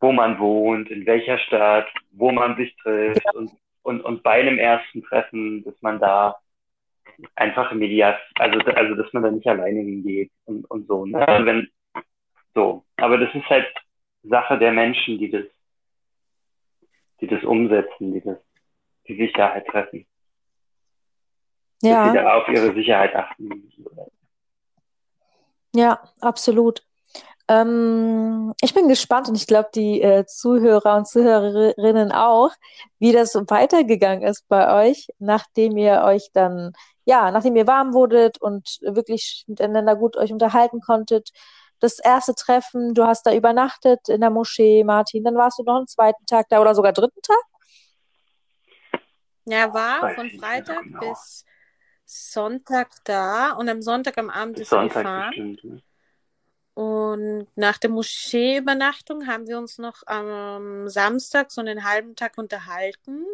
[0.00, 3.50] wo man wohnt, in welcher Stadt, wo man sich trifft und,
[3.82, 6.36] und, und bei einem ersten Treffen, dass man da
[7.34, 11.06] einfach im Medias, also, also dass man da nicht alleine hingeht und, und so.
[11.06, 11.26] Ne?
[11.26, 11.68] Also wenn,
[12.54, 12.84] so.
[12.96, 13.66] Aber das ist halt
[14.22, 15.44] Sache der Menschen, die das,
[17.20, 18.38] die das umsetzen, die das,
[19.08, 20.06] die sich da halt treffen.
[21.82, 22.04] Ja.
[22.04, 23.70] Dass sie da auf ihre Sicherheit achten.
[25.76, 26.82] Ja, absolut.
[27.48, 32.50] Ähm, ich bin gespannt und ich glaube, die äh, Zuhörer und Zuhörerinnen auch,
[32.98, 36.72] wie das weitergegangen ist bei euch, nachdem ihr euch dann,
[37.04, 41.30] ja, nachdem ihr warm wurdet und wirklich miteinander gut euch unterhalten konntet.
[41.78, 45.76] Das erste Treffen, du hast da übernachtet in der Moschee, Martin, dann warst du noch
[45.76, 49.02] einen zweiten Tag da oder sogar dritten Tag?
[49.44, 51.00] Ja, war von Freitag genau.
[51.00, 51.44] bis
[52.06, 55.30] Sonntag da und am Sonntag am Abend ist Sonntag gefahren.
[55.30, 55.82] Bestimmt, ne?
[56.74, 63.24] Und nach der Moscheeübernachtung haben wir uns noch am Samstag so einen halben Tag unterhalten.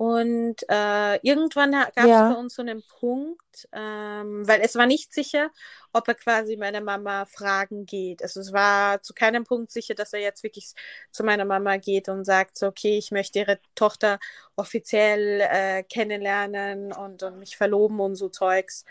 [0.00, 2.32] Und äh, irgendwann gab es ja.
[2.32, 5.50] bei uns so einen Punkt, ähm, weil es war nicht sicher,
[5.92, 8.22] ob er quasi meiner Mama fragen geht.
[8.22, 10.72] Also es war zu keinem Punkt sicher, dass er jetzt wirklich
[11.10, 14.18] zu meiner Mama geht und sagt, so, okay, ich möchte ihre Tochter
[14.56, 18.86] offiziell äh, kennenlernen und, und mich verloben und so Zeugs.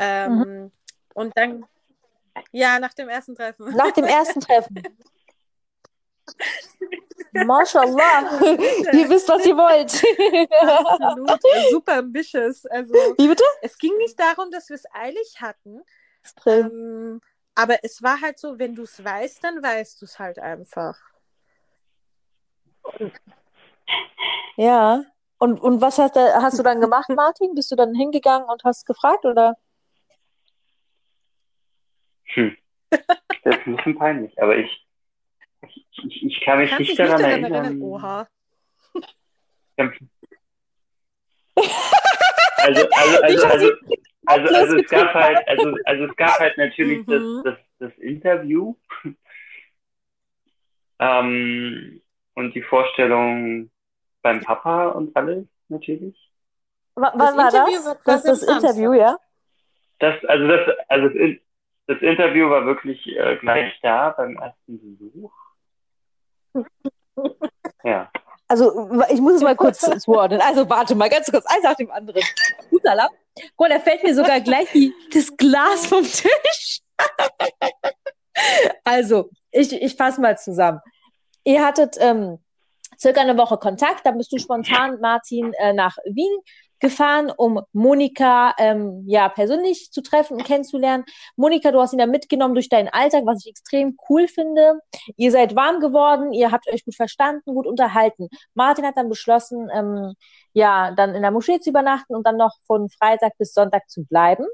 [0.00, 0.72] Ähm, mhm.
[1.14, 1.66] Und dann,
[2.50, 3.76] ja, nach dem ersten Treffen.
[3.76, 4.82] Nach dem ersten Treffen.
[7.32, 8.40] Mashallah.
[8.92, 10.02] ihr wisst, was ihr wollt.
[10.50, 11.40] Absolut.
[11.70, 12.66] Super ambitious.
[12.66, 13.44] Also, Wie bitte?
[13.62, 15.82] Es ging nicht darum, dass wir es eilig hatten.
[16.46, 17.20] Ähm,
[17.54, 20.98] aber es war halt so, wenn du es weißt, dann weißt du es halt einfach.
[24.56, 25.04] Ja.
[25.38, 27.54] Und, und was hast du, hast du dann gemacht, Martin?
[27.54, 29.56] Bist du dann hingegangen und hast gefragt, oder?
[32.34, 32.56] Hm.
[32.90, 34.87] Das ist ein bisschen peinlich, aber ich,
[35.62, 37.82] ich, ich kann mich nicht daran, nicht daran erinnern.
[37.82, 38.28] Oha.
[42.58, 43.70] Also, also, also, also,
[44.26, 47.42] also, also es gab halt, also, also es gab halt natürlich mhm.
[47.44, 48.74] das, das, das Interview
[50.98, 52.02] ähm,
[52.34, 53.70] und die Vorstellung
[54.22, 56.16] beim Papa und alles natürlich.
[56.94, 57.84] Was war das?
[58.04, 59.16] Das, das, das Interview, ja?
[60.00, 61.36] Das, also das, also das,
[61.86, 65.32] das Interview war wirklich äh, gleich da beim ersten Besuch.
[67.84, 68.10] Ja.
[68.48, 70.40] Also, ich muss es mal kurz zuordnen.
[70.40, 72.22] Also, warte mal ganz kurz, eins nach dem anderen.
[72.70, 73.08] Hutala.
[73.56, 76.80] Guck, da fällt mir sogar gleich die, das Glas vom Tisch.
[78.84, 80.80] also, ich, ich fasse mal zusammen.
[81.44, 82.38] Ihr hattet ähm,
[82.98, 86.40] circa eine Woche Kontakt, dann bist du spontan, Martin, äh, nach Wien
[86.80, 91.04] gefahren, um Monika ähm, ja persönlich zu treffen und kennenzulernen.
[91.36, 94.80] Monika, du hast ihn da mitgenommen durch deinen Alltag, was ich extrem cool finde.
[95.16, 98.28] Ihr seid warm geworden, ihr habt euch gut verstanden, gut unterhalten.
[98.54, 100.14] Martin hat dann beschlossen, ähm,
[100.52, 104.04] ja, dann in der Moschee zu übernachten und dann noch von Freitag bis Sonntag zu
[104.04, 104.46] bleiben.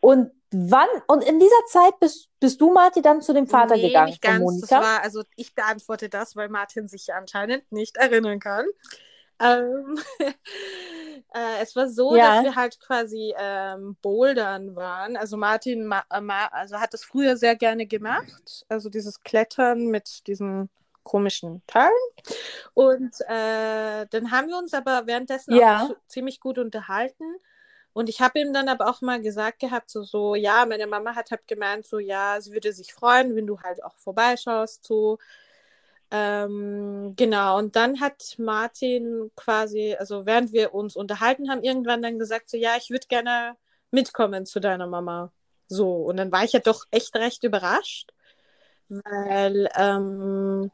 [0.00, 3.88] Und wann, und in dieser Zeit bist, bist du, Martin, dann zu dem Vater nee,
[3.88, 4.40] gegangen nicht ganz.
[4.40, 4.80] Monika?
[4.80, 8.66] Das war, also ich beantworte das, weil Martin sich anscheinend nicht erinnern kann.
[9.40, 9.98] Ähm,
[11.34, 12.36] äh, es war so, ja.
[12.36, 15.16] dass wir halt quasi ähm, Bouldern waren.
[15.16, 18.64] Also Martin ma äh, ma also hat es früher sehr gerne gemacht.
[18.68, 20.68] Also dieses Klettern mit diesen
[21.02, 21.90] komischen Teilen.
[22.74, 25.84] Und äh, dann haben wir uns aber währenddessen ja.
[25.84, 27.36] auch ziemlich gut unterhalten.
[27.92, 31.16] Und ich habe ihm dann aber auch mal gesagt gehabt, so, so, ja, meine Mama
[31.16, 35.18] hat halt gemeint, so, ja, sie würde sich freuen, wenn du halt auch vorbeischaust, so.
[36.12, 42.18] Ähm, genau, und dann hat Martin quasi, also während wir uns unterhalten haben, irgendwann dann
[42.18, 43.56] gesagt, so ja, ich würde gerne
[43.92, 45.32] mitkommen zu deiner Mama.
[45.68, 48.12] So, und dann war ich ja doch echt recht überrascht,
[48.88, 50.72] weil ähm,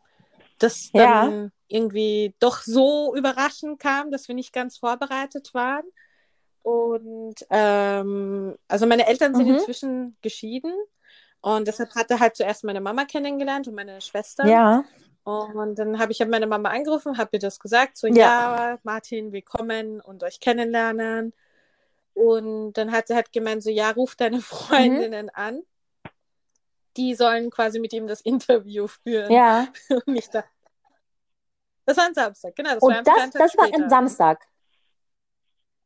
[0.59, 1.49] das dann ja.
[1.69, 5.85] irgendwie doch so überraschend kam, dass wir nicht ganz vorbereitet waren.
[6.63, 9.57] Und ähm, also meine Eltern sind mhm.
[9.57, 10.75] inzwischen geschieden
[11.41, 14.47] und deshalb hatte halt zuerst meine Mama kennengelernt und meine Schwester.
[14.47, 14.83] Ja.
[15.27, 18.15] Und dann habe ich hab meine Mama angerufen, habe ihr das gesagt, so ja.
[18.15, 21.33] ja, Martin, willkommen und euch kennenlernen.
[22.15, 25.33] Und dann hat sie halt gemeint, so ja, ruf deine Freundinnen mhm.
[25.35, 25.63] an.
[26.97, 29.33] Die sollen quasi mit ihm das Interview führen.
[29.33, 29.67] Ja.
[30.07, 30.49] Und ich dachte,
[31.87, 32.75] das war ein Samstag, genau.
[32.75, 34.47] Das und war das, das war ein Samstag.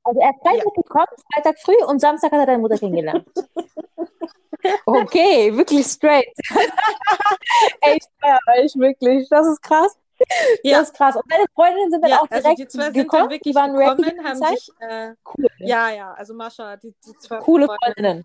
[0.05, 0.83] Also er hat Freitag ja.
[0.83, 3.27] gekommen, Freitag früh und Samstag hat er deine Mutter kennengelernt.
[4.87, 6.29] okay, wirklich straight.
[7.81, 9.29] Echt, ja, echt wirklich.
[9.29, 9.97] Das ist krass.
[10.63, 10.79] Ja.
[10.79, 11.17] Das ist krass.
[11.17, 13.23] Und meine Freundinnen sind dann ja, auch direkt also die zwei gekommen.
[13.23, 14.59] Sind wirklich die waren gekommen, haben Zeit.
[14.59, 15.47] sich äh, cool.
[15.59, 18.25] Ja, ja, also Mascha, die, die zwei coole Freundinnen.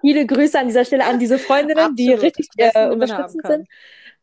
[0.00, 1.98] Viele Grüße an dieser Stelle an diese Freundinnen, Absolut.
[1.98, 3.68] die richtig äh, unterstützend sind.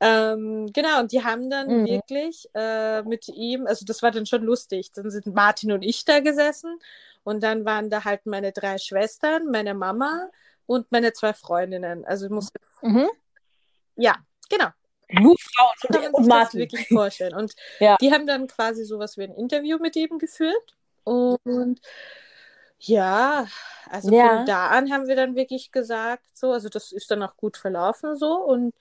[0.01, 1.85] Ähm, genau, und die haben dann mhm.
[1.87, 4.91] wirklich äh, mit ihm, also das war dann schon lustig.
[4.93, 6.79] Dann sind Martin und ich da gesessen
[7.23, 10.29] und dann waren da halt meine drei Schwestern, meine Mama
[10.65, 12.05] und meine zwei Freundinnen.
[12.05, 12.49] Also ich muss.
[12.81, 13.09] Mhm.
[13.95, 14.15] Ja,
[14.49, 14.69] genau.
[15.11, 17.33] Nur Frauen sich das wirklich vorstellen.
[17.33, 17.97] Und ja.
[17.99, 20.75] die haben dann quasi sowas wie ein Interview mit ihm geführt.
[21.03, 21.81] Und
[22.77, 23.47] ja,
[23.89, 24.37] also ja.
[24.37, 27.57] von da an haben wir dann wirklich gesagt, so, also das ist dann auch gut
[27.57, 28.35] verlaufen so.
[28.35, 28.73] Und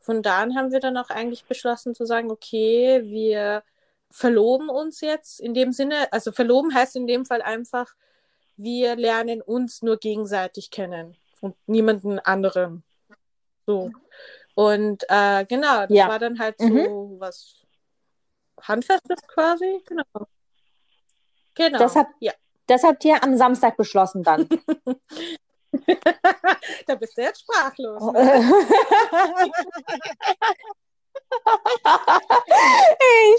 [0.00, 3.62] von da an haben wir dann auch eigentlich beschlossen zu sagen, okay, wir
[4.14, 7.92] verloben uns jetzt in dem Sinne, also verloben heißt in dem Fall einfach,
[8.56, 12.84] wir lernen uns nur gegenseitig kennen und niemanden anderen.
[13.66, 13.90] So.
[14.54, 16.06] Und äh, genau, das ja.
[16.06, 17.18] war dann halt so mhm.
[17.18, 17.56] was
[18.62, 19.82] Handfestes quasi.
[19.84, 20.28] Genau.
[21.56, 21.78] Genau.
[21.80, 22.32] Das, hab, ja.
[22.68, 24.48] das habt ihr am Samstag beschlossen dann.
[26.86, 28.12] da bist du jetzt sprachlos.
[28.12, 28.22] Ne?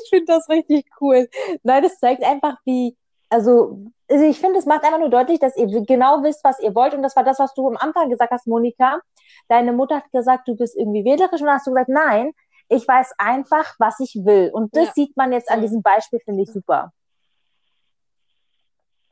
[0.01, 1.29] ich finde das richtig cool.
[1.63, 2.97] Nein, das zeigt einfach, wie,
[3.29, 3.79] also,
[4.09, 6.93] also ich finde, es macht einfach nur deutlich, dass ihr genau wisst, was ihr wollt.
[6.93, 8.99] Und das war das, was du am Anfang gesagt hast, Monika.
[9.47, 12.31] Deine Mutter hat gesagt, du bist irgendwie wählerisch und dann hast du gesagt, nein,
[12.69, 14.49] ich weiß einfach, was ich will.
[14.53, 14.93] Und das ja.
[14.93, 16.91] sieht man jetzt an diesem Beispiel, finde ich super.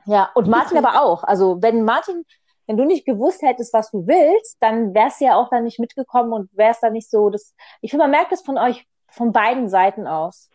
[0.05, 1.23] Ja, und Martin aber auch.
[1.23, 2.25] Also, wenn Martin
[2.67, 5.79] wenn du nicht gewusst hättest, was du willst, dann wärst du ja auch dann nicht
[5.79, 9.31] mitgekommen und wärst dann nicht so, das, ich finde, man merkt es von euch von
[9.31, 10.49] beiden Seiten aus.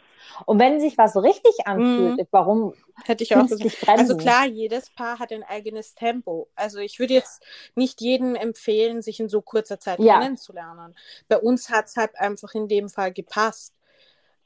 [0.46, 2.28] Und wenn sich was richtig anfühlt, mm.
[2.30, 3.46] warum hätte ich auch.
[3.86, 6.48] Also klar, jedes Paar hat ein eigenes Tempo.
[6.54, 7.42] Also ich würde jetzt
[7.74, 10.20] nicht jedem empfehlen, sich in so kurzer Zeit ja.
[10.20, 10.94] kennenzulernen.
[11.28, 13.74] Bei uns hat es halt einfach in dem Fall gepasst.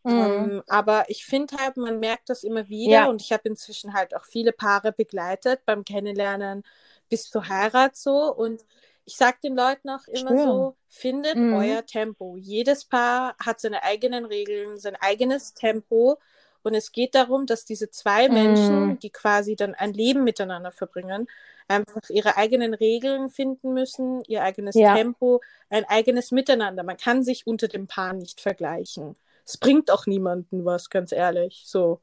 [0.05, 0.11] Mm.
[0.11, 3.07] Ähm, aber ich finde halt, man merkt das immer wieder ja.
[3.07, 6.65] und ich habe inzwischen halt auch viele Paare begleitet beim Kennenlernen
[7.13, 8.35] bis zur Heirat so.
[8.35, 8.65] Und
[9.05, 10.39] ich sage den Leuten auch immer Schön.
[10.39, 11.53] so, findet mhm.
[11.53, 12.39] euer Tempo.
[12.39, 16.19] Jedes Paar hat seine eigenen Regeln, sein eigenes Tempo.
[16.63, 18.35] Und es geht darum, dass diese zwei mhm.
[18.35, 21.29] Menschen, die quasi dann ein Leben miteinander verbringen,
[21.69, 24.95] einfach ihre eigenen Regeln finden müssen, ihr eigenes ja.
[24.95, 26.83] Tempo, ein eigenes Miteinander.
[26.83, 29.17] Man kann sich unter dem Paar nicht vergleichen.
[29.45, 31.65] Es bringt auch niemanden was, ganz ehrlich.
[31.67, 32.01] So.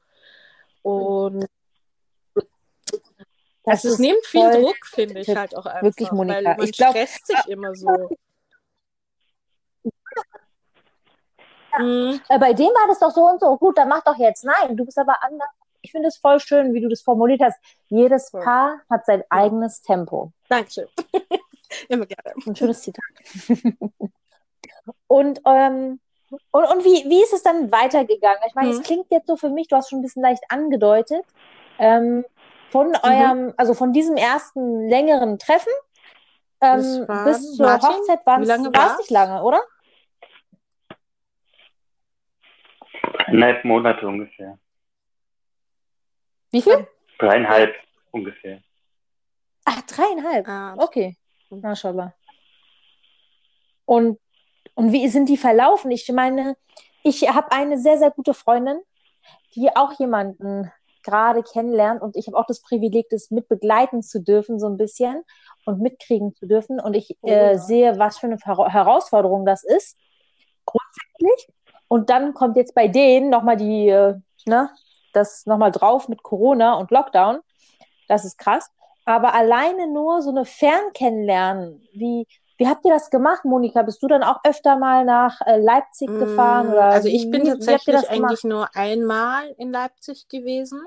[0.83, 1.47] Und
[3.69, 5.83] das also es nimmt viel Druck, finde ich halt auch einfach.
[5.83, 6.37] Wirklich, Monika.
[6.37, 8.09] Weil man ich glaub, stresst sich immer so.
[11.77, 12.19] Mhm.
[12.27, 13.57] Bei dem war das doch so und so.
[13.57, 14.43] Gut, dann mach doch jetzt.
[14.43, 15.49] Nein, du bist aber anders.
[15.81, 17.57] Ich finde es voll schön, wie du das formuliert hast.
[17.87, 18.41] Jedes cool.
[18.41, 20.33] Paar hat sein eigenes Tempo.
[20.49, 20.87] Dankeschön.
[21.87, 22.33] immer gerne.
[22.45, 23.03] Ein schönes Zitat.
[25.07, 25.99] und, ähm,
[26.51, 28.41] und, und wie, wie ist es dann weitergegangen?
[28.47, 28.83] Ich meine, es mhm.
[28.83, 31.23] klingt jetzt so für mich, du hast schon ein bisschen leicht angedeutet.
[31.77, 32.25] Ähm,
[32.69, 32.95] von mhm.
[33.03, 35.73] eurem, also von diesem ersten längeren Treffen
[36.61, 37.89] ähm, bis zur Martin?
[37.89, 39.61] Hochzeit waren es nicht lange, oder?
[43.25, 44.57] Dreieinhalb Monate ungefähr.
[46.51, 46.87] Wie viel?
[47.19, 47.75] Dreieinhalb
[48.11, 48.61] ungefähr.
[49.65, 50.47] Ach, dreieinhalb.
[50.47, 50.75] Ah.
[50.77, 51.15] Okay.
[51.49, 52.13] Mashallah.
[53.85, 54.19] Und,
[54.75, 55.91] und wie sind die verlaufen?
[55.91, 56.55] Ich meine,
[57.03, 58.79] ich habe eine sehr, sehr gute Freundin,
[59.55, 60.71] die auch jemanden
[61.03, 64.77] gerade kennenlernt und ich habe auch das Privileg, das mit begleiten zu dürfen, so ein
[64.77, 65.23] bisschen
[65.65, 66.79] und mitkriegen zu dürfen.
[66.79, 69.97] Und ich oh, äh, sehe, was für eine Herausforderung das ist,
[70.65, 71.53] grundsätzlich.
[71.87, 74.69] Und dann kommt jetzt bei denen nochmal die, äh, ne,
[75.13, 77.39] das nochmal drauf mit Corona und Lockdown.
[78.07, 78.69] Das ist krass.
[79.05, 82.27] Aber alleine nur so eine Fernkennenlernen, wie,
[82.59, 83.83] wie habt ihr das gemacht, Monika?
[83.83, 86.69] Bist du dann auch öfter mal nach äh, Leipzig gefahren?
[86.69, 90.81] Mm, oder also ich bin wie, tatsächlich wie eigentlich nur einmal in Leipzig gewesen.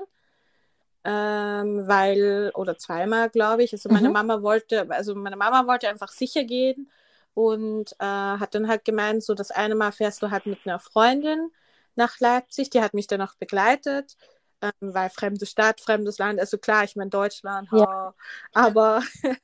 [1.03, 3.73] ähm, weil, oder zweimal, glaube ich.
[3.73, 4.09] Also meine Mhm.
[4.09, 6.89] Mama wollte, also meine Mama wollte einfach sicher gehen
[7.33, 10.79] und äh, hat dann halt gemeint, so das eine Mal fährst du halt mit einer
[10.79, 11.51] Freundin
[11.95, 14.17] nach Leipzig, die hat mich dann auch begleitet,
[14.63, 18.13] ähm, weil fremde Stadt, fremdes Land, also klar, ich meine Deutschland, Ja.
[18.53, 19.01] aber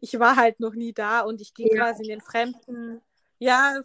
[0.00, 1.84] ich war halt noch nie da und ich ging Ja.
[1.84, 3.00] quasi in den fremden,
[3.38, 3.80] ja,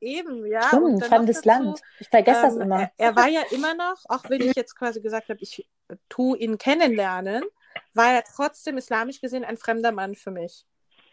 [0.00, 0.62] eben, ja.
[0.68, 1.82] Stimmt, fremdes dazu, Land.
[2.00, 2.80] Ich vergesse das ähm, immer.
[2.80, 5.68] Er, er war ja immer noch, auch wenn ich jetzt quasi gesagt habe, ich
[6.08, 7.42] tu ihn kennenlernen,
[7.94, 10.64] war er trotzdem islamisch gesehen ein fremder Mann für mich.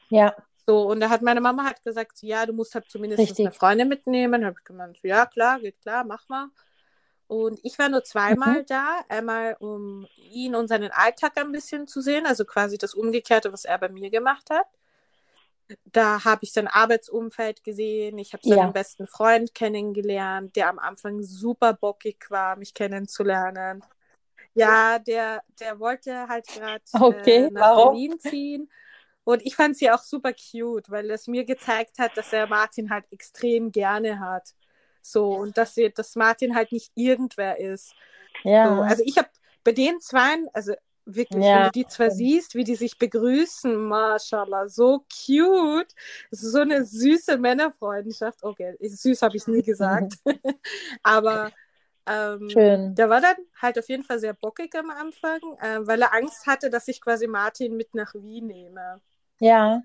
[0.10, 0.36] Ja,
[0.66, 3.46] So, und da hat meine Mama halt gesagt, ja, du musst halt zumindest Richtig.
[3.46, 4.46] eine Freundin mitnehmen.
[4.46, 6.48] Habe ich gemeint, ja, klar, geht klar, mach mal.
[7.28, 8.66] Und ich war nur zweimal Mhm.
[8.66, 13.52] da, einmal um ihn und seinen Alltag ein bisschen zu sehen, also quasi das Umgekehrte,
[13.54, 14.68] was er bei mir gemacht hat.
[15.86, 18.74] Da habe ich sein Arbeitsumfeld gesehen, ich habe seinen Ja.
[18.74, 23.84] besten Freund kennengelernt, der am Anfang super bockig war, mich kennenzulernen.
[24.56, 27.74] Ja, der, der wollte halt gerade Okay, äh, nach warum?
[27.74, 28.72] Berlin ziehen.
[29.26, 32.90] Und ich fand sie auch super cute, weil es mir gezeigt hat, dass er Martin
[32.92, 34.54] halt extrem gerne hat.
[35.04, 37.96] So, und dass, sie, dass Martin halt nicht irgendwer ist.
[38.44, 38.68] ja.
[38.68, 39.30] So, also ich habe
[39.64, 40.74] bei den zwei, also
[41.06, 45.94] wirklich, Ja, wenn du die zwei siehst, wie die sich begrüßen, mashallah, so cute.
[46.32, 48.44] Es ist so eine süße Männerfreundschaft.
[48.44, 50.16] Okay, süß habe ich nie gesagt.
[51.04, 51.52] Aber
[52.08, 52.96] ähm, Schön.
[52.98, 56.48] der war dann halt auf jeden Fall sehr bockig am Anfang, äh, weil er Angst
[56.48, 59.02] hatte, dass ich quasi Martin mit nach Wien nehme.
[59.40, 59.84] Ja.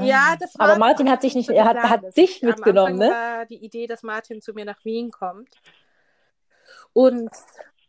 [0.00, 0.36] Ja, Ah.
[0.36, 3.10] das war Aber Martin hat sich nicht, er hat, hat am mitgenommen, ne?
[3.10, 5.48] war die Idee, dass Martin zu mir nach Wien kommt.
[6.92, 7.30] Und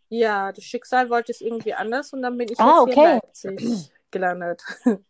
[0.10, 3.10] ja, das Schicksal wollte es irgendwie anders und dann bin ich Ah, jetzt hier in
[3.10, 3.20] okay.
[3.24, 4.64] Leipzig gelandet.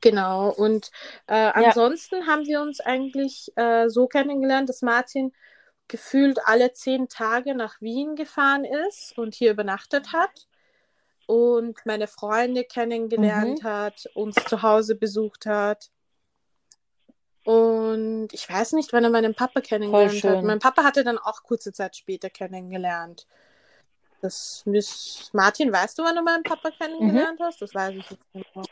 [0.00, 0.90] Genau, und
[1.26, 5.32] äh, ansonsten haben wir uns eigentlich äh, so kennengelernt, dass Martin
[5.88, 10.46] gefühlt alle zehn Tage nach Wien gefahren ist und hier übernachtet hat
[11.28, 13.68] und meine Freunde kennengelernt Mhm.
[13.68, 15.90] hat, uns zu Hause besucht hat.
[17.44, 20.42] Und ich weiß nicht, wann er meinen Papa kennengelernt hat.
[20.42, 23.26] Mein Papa hatte dann auch kurze Zeit später kennengelernt.
[24.22, 25.30] Das müß...
[25.34, 27.60] Martin, weißt du, wann du meinen Papa kennengelernt hast?
[27.60, 28.64] Das weiß ich jetzt nicht mehr.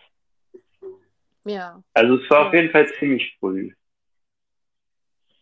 [1.44, 1.82] Ja.
[1.92, 2.48] Also es war Ja.
[2.48, 3.70] auf jeden Fall ziemlich früh.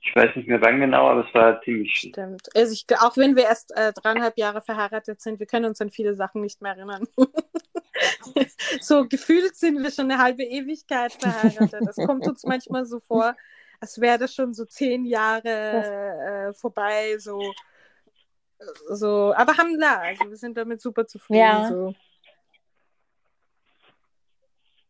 [0.06, 2.08] Ich weiß nicht mehr wann genau, aber es war ziemlich früh.
[2.08, 2.54] Stimmt.
[2.54, 5.90] Also ich, auch wenn wir erst äh, dreieinhalb Jahre verheiratet sind, wir können uns an
[5.90, 7.08] viele Sachen nicht mehr erinnern.
[8.80, 11.80] so gefühlt sind wir schon eine halbe Ewigkeit verheiratet.
[11.88, 13.34] Es kommt uns manchmal so vor,
[13.80, 17.16] als wäre das schon so zehn Jahre äh, vorbei.
[17.18, 17.40] So,
[18.90, 19.32] so.
[19.34, 21.40] Aber Alhamdulillah, also wir sind damit super zufrieden.
[21.40, 21.68] Ja.
[21.68, 21.94] So.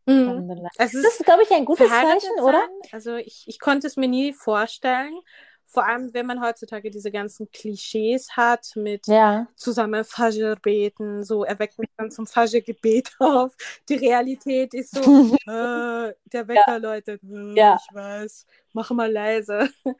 [0.06, 0.68] Mhm.
[0.76, 2.58] Es Das ist glaube ich, ein gutes Zeichen, oder?
[2.60, 2.68] sein.
[2.92, 5.18] Also ich, ich konnte es mir nie vorstellen.
[5.66, 9.48] Vor allem, wenn man heutzutage diese ganzen Klischees hat mit Ja.
[9.56, 13.56] zusammen Fajr beten, so er weckt mich dann zum Fajr-Gebet auf.
[13.88, 15.00] Die Realität ist so,
[15.46, 17.76] äh, der Wecker läutet, äh, Ja.
[17.80, 19.68] ich weiß, mach mal leise.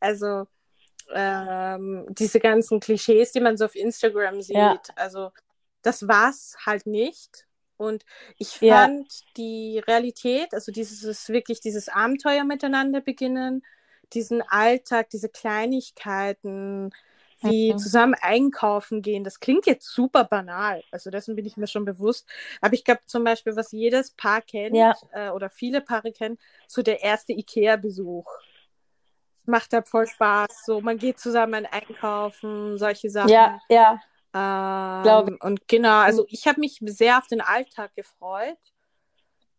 [0.00, 0.46] Also
[1.14, 4.80] ähm, diese ganzen Klischees, die man so auf Instagram sieht, Ja.
[4.96, 5.30] also
[5.82, 7.46] das war's halt nicht.
[7.76, 8.04] Und
[8.38, 8.86] ich Ja.
[8.86, 13.62] fand die Realität, also dieses wirklich dieses Abenteuer miteinander beginnen,
[14.12, 16.90] diesen Alltag, diese Kleinigkeiten,
[17.40, 17.78] wie Mhm.
[17.78, 20.82] zusammen einkaufen gehen, das klingt jetzt super banal.
[20.90, 22.26] Also dessen bin ich mir schon bewusst.
[22.62, 24.94] Aber ich glaube zum Beispiel, was jedes Paar kennt Ja.
[25.12, 28.26] äh, oder viele Paare kennen, so der erste IKEA-Besuch.
[29.44, 30.64] Macht halt voll Spaß.
[30.64, 33.30] So, man geht zusammen einkaufen, solche Sachen.
[33.30, 34.00] Ja, ja.
[34.36, 38.58] Ähm, und genau, also ich habe mich sehr auf den Alltag gefreut.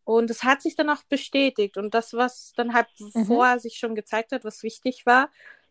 [0.03, 1.77] Und es hat sich dann auch bestätigt.
[1.77, 3.25] Und das, was dann halt Mhm.
[3.25, 5.29] vorher sich schon gezeigt hat, was wichtig war,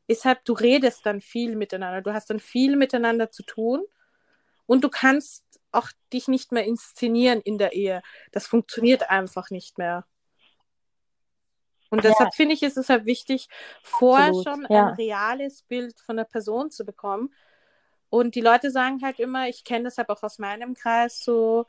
[0.08, 2.02] ist halt, du redest dann viel miteinander.
[2.02, 3.82] Du hast dann viel miteinander zu tun.
[4.66, 8.02] Und du kannst auch dich nicht mehr inszenieren in der Ehe.
[8.32, 10.04] Das funktioniert einfach nicht mehr.
[11.90, 12.10] Und Ja.
[12.10, 13.48] deshalb finde ich, ist es halt wichtig,
[13.82, 14.88] vorher Absolut, schon ja.
[14.88, 17.32] ein reales Bild von der Person zu bekommen.
[18.08, 21.66] Und die Leute sagen halt immer, ich kenne das halt auch aus meinem Kreis so,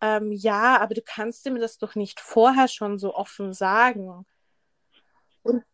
[0.00, 4.26] ähm, ja, aber du kannst mir das doch nicht vorher schon so offen sagen.
[5.42, 5.64] Und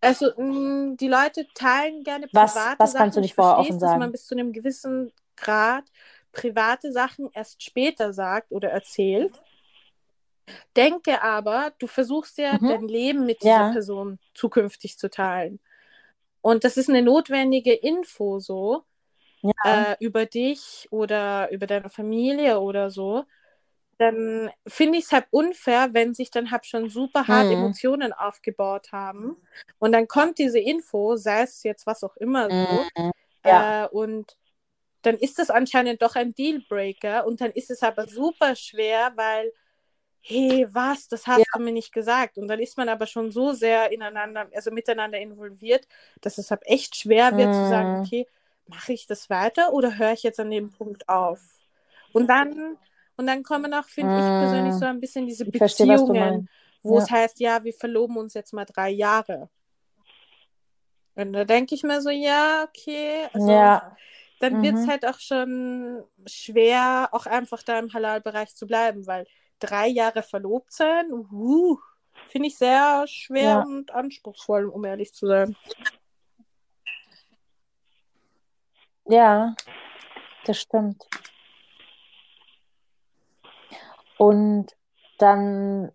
[0.00, 2.98] also mh, die Leute teilen gerne Was- private was Sachen.
[3.02, 4.00] kannst du nicht Ich vorher offen es, dass sagen?
[4.00, 5.84] man bis zu einem gewissen Grad
[6.32, 9.40] private Sachen erst später sagt oder erzählt.
[10.76, 12.68] Denke aber, du versuchst ja Mhm.
[12.68, 13.72] dein Leben mit dieser Ja.
[13.72, 15.60] Person zukünftig zu teilen.
[16.42, 18.84] Und das ist eine notwendige Info so
[19.44, 19.92] Ja.
[19.92, 23.24] äh, über dich oder über deine Familie oder so,
[23.98, 27.52] dann finde ich es halt unfair, wenn sich dann halt schon super hart Mhm.
[27.52, 29.36] Emotionen aufgebaut haben
[29.78, 33.12] und dann kommt diese Info, sei es jetzt was auch immer so, Mhm.
[33.44, 33.84] Ja.
[33.84, 34.36] Äh, und
[35.02, 39.52] dann ist das anscheinend doch ein Dealbreaker und dann ist es aber super schwer, weil,
[40.20, 41.44] hey, was, das hast ja.
[41.54, 42.38] du mir nicht gesagt.
[42.38, 45.86] Und dann ist man aber schon so sehr ineinander, also miteinander involviert,
[46.22, 47.52] dass es halt echt schwer wird mm.
[47.52, 48.00] zu sagen, mhm.
[48.00, 48.26] okay,
[48.66, 51.40] mache ich das weiter oder höre ich jetzt an dem Punkt auf?
[52.12, 52.76] Und dann,
[53.16, 54.18] und dann kommen auch, finde mm.
[54.18, 54.78] ich persönlich, mhm.
[54.78, 56.48] so ein bisschen diese Beziehungen,
[56.82, 57.02] wo ja.
[57.02, 59.48] es heißt, ja, wir verloben uns jetzt mal drei Jahre.
[61.16, 63.28] Und da denke ich mir so, ja, okay.
[63.32, 63.96] Also, ja.
[64.40, 64.62] Dann mhm.
[64.62, 69.26] wird es halt auch schon schwer, auch einfach da im Halal-Bereich zu bleiben, weil
[69.60, 71.78] drei Jahre verlobt sein, uh,
[72.28, 73.62] finde ich sehr schwer ja.
[73.62, 75.56] und anspruchsvoll, um ehrlich zu sein.
[79.06, 79.54] Ja,
[80.46, 81.04] das stimmt.
[84.18, 84.68] Und
[85.18, 85.92] dann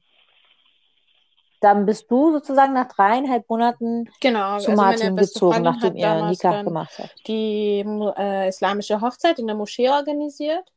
[1.61, 6.61] dann bist du sozusagen nach dreieinhalb Monaten genau, zu also Martin gezogen, nachdem ihr Nikah
[6.61, 7.27] gemacht habt.
[7.27, 7.83] Die
[8.17, 10.71] äh, islamische Hochzeit in der Moschee organisiert.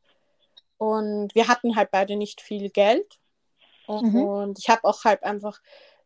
[0.77, 3.19] Und wir hatten halt beide nicht viel Geld.
[3.87, 4.23] Und, mhm.
[4.23, 5.61] und ich habe auch halt einfach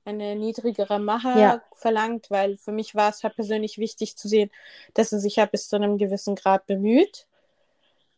[0.08, 1.62] eine niedrigere Mache ja.
[1.74, 4.49] verlangt, weil für mich war es halt persönlich wichtig zu sehen,
[4.93, 7.28] dass er sich ja bis zu einem gewissen Grad bemüht.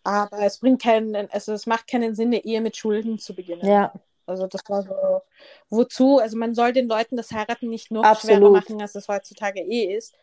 [0.04, 3.66] Aber es bringt keinen, also es macht keinen Sinn, eine Ehe mit Schulden zu beginnen.
[3.66, 3.94] Ja.
[4.26, 5.22] Also das war so,
[5.70, 6.20] wozu?
[6.20, 8.38] Also man soll den Leuten das Heiraten nicht noch Absolut.
[8.38, 10.14] schwerer machen, als es heutzutage eh ist.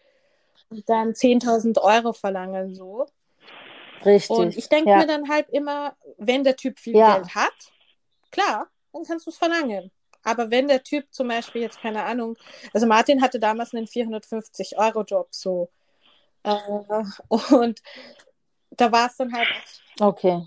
[0.70, 3.06] Und dann 10.000 Euro verlangen so.
[4.04, 4.36] Richtig.
[4.36, 4.98] Und ich denke ja.
[4.98, 7.16] mir dann halt immer, wenn der Typ viel ja.
[7.16, 7.54] Geld hat,
[8.30, 9.90] klar, dann kannst du es verlangen.
[10.26, 12.36] Aber wenn der Typ zum Beispiel jetzt, keine Ahnung,
[12.74, 15.70] also Martin hatte damals einen 450-Euro-Job so.
[16.42, 16.56] Äh,
[17.54, 17.80] und
[18.70, 19.46] da war es dann halt.
[20.00, 20.42] Okay.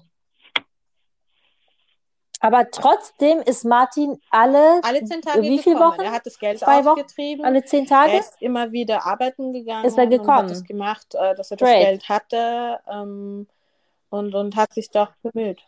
[2.41, 6.01] Aber trotzdem ist Martin alle, alle zehn Tage wie viele Wochen?
[6.01, 7.39] Er hat das Geld Zwei aufgetrieben.
[7.39, 7.47] Wochen?
[7.47, 8.11] Alle zehn Tage?
[8.13, 9.85] Er ist immer wieder arbeiten gegangen.
[9.85, 10.39] Ist er gekommen?
[10.39, 11.75] Und hat es gemacht, äh, dass er Great.
[11.75, 13.47] das Geld hatte ähm,
[14.09, 15.61] und, und hat sich doch bemüht.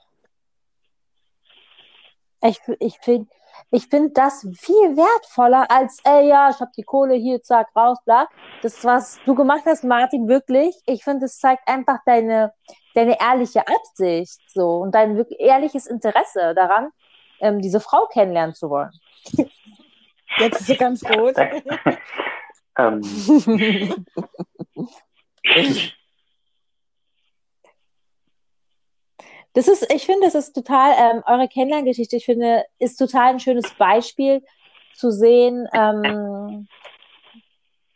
[2.41, 3.29] Ich, ich finde
[3.71, 7.97] ich find das viel wertvoller als, ey, ja, ich habe die Kohle hier, zack, raus,
[8.05, 8.27] bla.
[8.61, 12.53] Das, was du gemacht hast, Martin, wirklich, ich finde, es zeigt einfach deine,
[12.93, 16.89] deine ehrliche Absicht so und dein wirklich ehrliches Interesse daran,
[17.39, 18.91] ähm, diese Frau kennenlernen zu wollen.
[20.37, 21.35] Jetzt ist sie ganz rot.
[22.77, 23.01] ähm.
[29.53, 33.39] Das ist, ich finde, das ist total, ähm, eure Kennenlerngeschichte, ich finde, ist total ein
[33.39, 34.43] schönes Beispiel
[34.95, 36.67] zu sehen, ähm,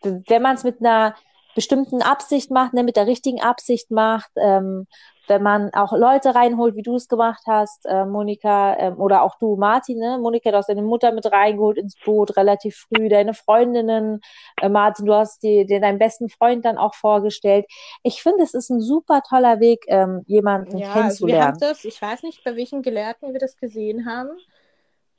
[0.02, 1.16] wenn man es mit einer
[1.56, 4.86] bestimmten Absicht macht, ne, mit der richtigen Absicht macht, ähm,
[5.28, 9.40] wenn man auch Leute reinholt, wie du es gemacht hast, äh, Monika, ähm, oder auch
[9.40, 10.20] du, Martin, ne?
[10.20, 14.22] Monika, du hast deine Mutter mit reingeholt ins Boot relativ früh, deine Freundinnen,
[14.62, 17.66] äh, Martin, du hast dir, dir deinen besten Freund dann auch vorgestellt.
[18.04, 21.08] Ich finde, es ist ein super toller Weg, ähm, jemanden ja, kennenzulernen.
[21.08, 24.30] Also wir haben das, ich weiß nicht, bei welchen Gelehrten wir das gesehen haben,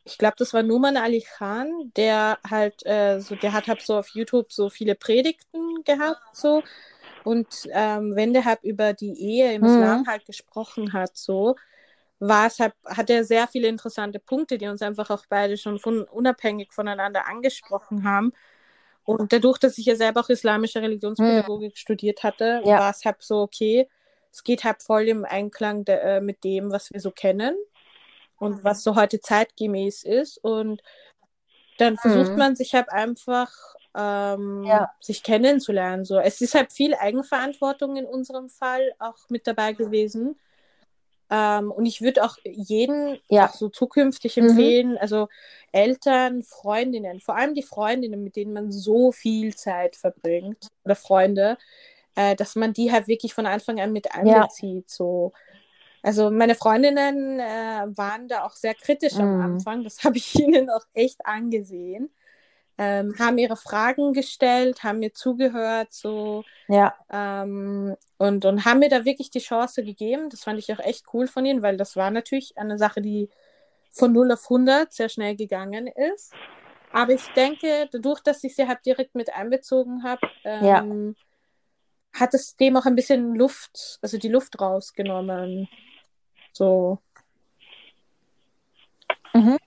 [0.07, 3.99] ich glaube, das war Numan Ali Khan, der halt, äh, so, der hat halt so
[3.99, 6.63] auf YouTube so viele Predigten gehabt, so.
[7.25, 9.67] Und ähm, wenn der halt über die Ehe im mhm.
[9.67, 11.57] Islam halt gesprochen hat, so,
[12.21, 15.81] war es halt, hat er sehr viele interessante Punkte, die uns einfach auch beide schon
[15.81, 18.33] von, unabhängig voneinander angesprochen haben.
[19.05, 21.77] Und dadurch, dass ich ja selber auch islamische Religionspädagogik mhm.
[21.77, 22.79] studiert hatte, ja.
[22.79, 23.89] war es halt so, okay,
[24.31, 27.57] es geht halt voll im Einklang de, äh, mit dem, was wir so kennen
[28.39, 30.39] und was so heute zeitgemäß ist.
[30.39, 30.83] Und
[31.79, 32.39] dann versucht mhm.
[32.39, 33.51] man sich halt einfach
[33.97, 34.91] ähm, ja.
[35.01, 36.05] sich kennenzulernen.
[36.05, 36.19] So.
[36.19, 40.39] Es ist halt viel Eigenverantwortung in unserem Fall auch mit dabei gewesen.
[41.29, 43.47] Ähm, und ich würde auch jeden ja.
[43.49, 44.49] auch so zukünftig mhm.
[44.49, 44.99] empfehlen, mhm.
[44.99, 45.29] also
[45.73, 51.59] Eltern, Freundinnen, vor allem die Freundinnen, mit denen man so viel Zeit verbringt, oder Freunde,
[52.15, 54.85] äh, dass man die halt wirklich von Anfang an mit einbezieht.
[54.89, 54.95] Ja.
[54.95, 55.33] So
[56.07, 59.21] also meine Freundinnen äh, waren da auch sehr kritisch mm.
[59.21, 59.83] am Anfang.
[59.83, 62.11] Das habe ich ihnen auch echt angesehen.
[62.79, 66.95] Ähm, haben ihre Fragen gestellt, haben mir zugehört, so ja.
[67.11, 70.29] Ähm, und, und haben mir da wirklich die Chance gegeben.
[70.31, 73.29] Das fand ich auch echt cool von ihnen, weil das war natürlich eine Sache, die
[73.91, 76.33] von 0 auf 100 sehr schnell gegangen ist.
[76.93, 81.17] Aber ich denke, dadurch, dass ich sie halt direkt mit einbezogen habe, ähm,
[82.15, 82.21] ja.
[82.21, 85.69] hat es dem auch ein bisschen Luft, also die Luft rausgenommen.
[86.57, 86.99] So.
[89.35, 89.59] Mhm.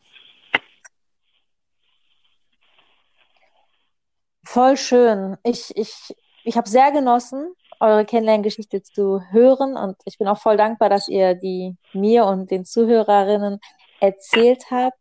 [4.44, 5.38] Voll schön.
[5.44, 10.58] Ich, ich, ich habe sehr genossen, eure Kennenlerngeschichte zu hören und ich bin auch voll
[10.58, 13.60] dankbar, dass ihr die mir und den Zuhörerinnen
[14.00, 14.98] erzählt habt.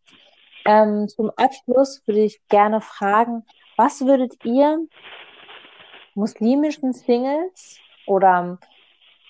[0.67, 4.87] Ähm, zum Abschluss würde ich gerne fragen, was würdet ihr
[6.15, 8.59] muslimischen Singles oder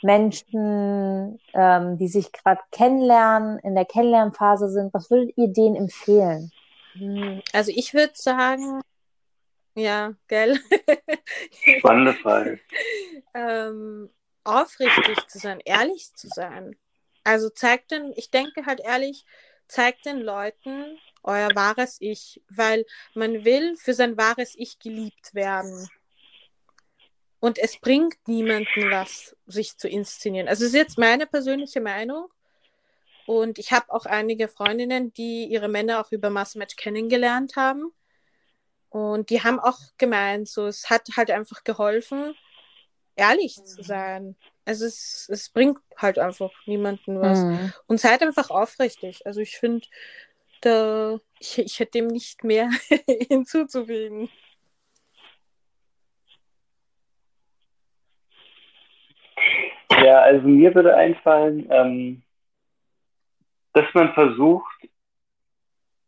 [0.02, 6.50] Menschen, ähm, die sich gerade kennenlernen, in der Kennenlernphase sind, was würdet ihr denen empfehlen?
[6.92, 8.80] Hm, also ich würde sagen,
[9.74, 10.58] ja, gell?
[11.78, 12.60] Spannende Frage.
[13.34, 14.10] ähm,
[14.44, 16.76] aufrichtig zu sein, ehrlich zu sein.
[17.24, 19.24] Also zeigt den, ich denke halt ehrlich,
[19.68, 22.84] zeigt den Leuten euer wahres Ich, weil
[23.14, 25.88] man will für sein wahres Ich geliebt werden.
[27.40, 30.48] Und es bringt niemanden was, sich zu inszenieren.
[30.48, 32.28] Also es ist jetzt meine persönliche Meinung.
[33.26, 37.92] Und ich habe auch einige Freundinnen, die ihre Männer auch über Massmatch kennengelernt haben.
[38.88, 42.34] Und die haben auch gemeint, so es hat halt einfach geholfen,
[43.16, 44.34] ehrlich zu sein.
[44.64, 47.40] Also es, es bringt halt einfach niemanden was.
[47.40, 47.72] Mhm.
[47.86, 49.26] Und seid einfach aufrichtig.
[49.26, 49.86] Also ich finde,
[50.62, 52.70] da, ich, ich hätte dem nicht mehr
[53.28, 54.30] hinzuzufügen.
[60.04, 62.22] Ja, also mir würde einfallen, ähm,
[63.72, 64.88] dass man versucht,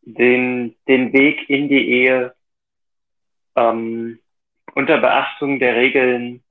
[0.02, 2.34] den, den Weg in die Ehe
[3.56, 4.18] ähm,
[4.74, 6.42] unter Beachtung der Regeln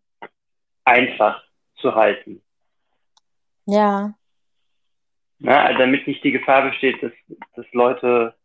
[0.85, 1.43] einfach
[1.77, 2.41] zu halten.
[3.65, 4.13] Ja.
[5.39, 7.13] Na, damit nicht die Gefahr besteht, dass,
[7.55, 8.35] dass Leute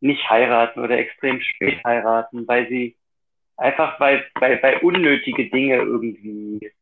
[0.00, 2.96] nicht heiraten oder extrem spät heiraten, weil sie
[3.56, 6.72] einfach weil, weil, weil unnötige Dinge irgendwie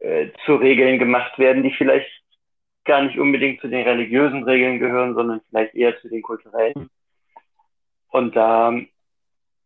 [0.00, 2.10] äh, zu Regeln gemacht werden, die vielleicht
[2.84, 6.90] gar nicht unbedingt zu den religiösen Regeln gehören, sondern vielleicht eher zu den kulturellen.
[8.08, 8.74] Und da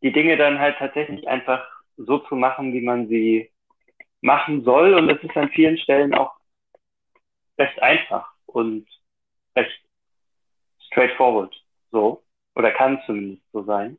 [0.03, 1.67] die Dinge dann halt tatsächlich einfach
[1.97, 3.51] so zu machen, wie man sie
[4.21, 4.95] machen soll.
[4.95, 6.35] Und das ist an vielen Stellen auch
[7.59, 8.87] recht einfach und
[9.57, 9.81] recht
[10.89, 11.55] straightforward
[11.91, 12.23] so.
[12.55, 13.99] Oder kann zumindest so sein.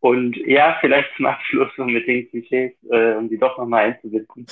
[0.00, 4.46] Und ja, vielleicht zum Abschluss so mit den Klischees, äh, um die doch nochmal einzubinden.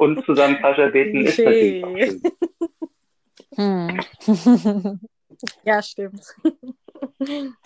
[0.00, 2.22] Und zusammen Pascha beten ist natürlich auch schön.
[3.56, 5.00] Hm.
[5.64, 6.24] ja, stimmt.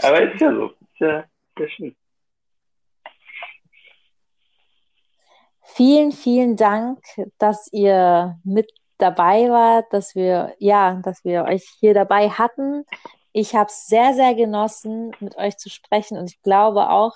[0.02, 0.66] Aber ist ja so.
[0.66, 1.24] Ist ja,
[1.56, 1.96] sehr schön.
[5.62, 6.98] Vielen, vielen Dank,
[7.38, 12.84] dass ihr mit dabei wart, dass wir, ja, dass wir euch hier dabei hatten.
[13.32, 17.12] Ich habe es sehr, sehr genossen, mit euch zu sprechen und ich glaube auch,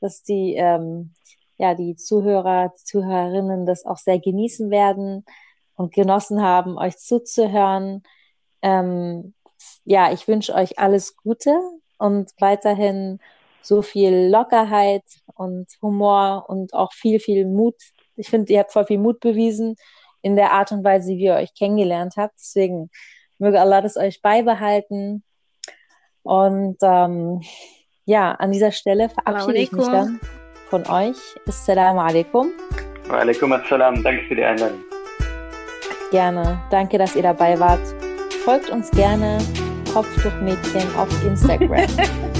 [0.00, 1.12] dass die, ähm,
[1.58, 5.24] ja, die Zuhörer, Zuhörerinnen das auch sehr genießen werden
[5.74, 8.02] und genossen haben, euch zuzuhören.
[8.62, 9.34] Ähm,
[9.84, 11.56] ja, ich wünsche euch alles Gute
[11.98, 13.20] und weiterhin
[13.62, 17.76] so viel Lockerheit und Humor und auch viel, viel Mut.
[18.16, 19.76] Ich finde, ihr habt voll viel Mut bewiesen
[20.20, 22.34] in der Art und Weise, wie ihr euch kennengelernt habt.
[22.38, 22.90] Deswegen
[23.38, 25.24] möge Allah das euch beibehalten.
[26.22, 27.42] Und ähm,
[28.04, 30.20] ja, an dieser Stelle verabschiede ich mich dann
[30.72, 31.18] von euch.
[31.46, 32.50] Assalamu alaikum.
[33.06, 34.02] Wa alaikum assalam.
[34.02, 34.80] Danke für die Einladung.
[36.10, 36.62] Gerne.
[36.70, 37.82] Danke, dass ihr dabei wart.
[38.42, 39.36] Folgt uns gerne
[39.92, 41.86] Kopftuchmädchen auf Instagram.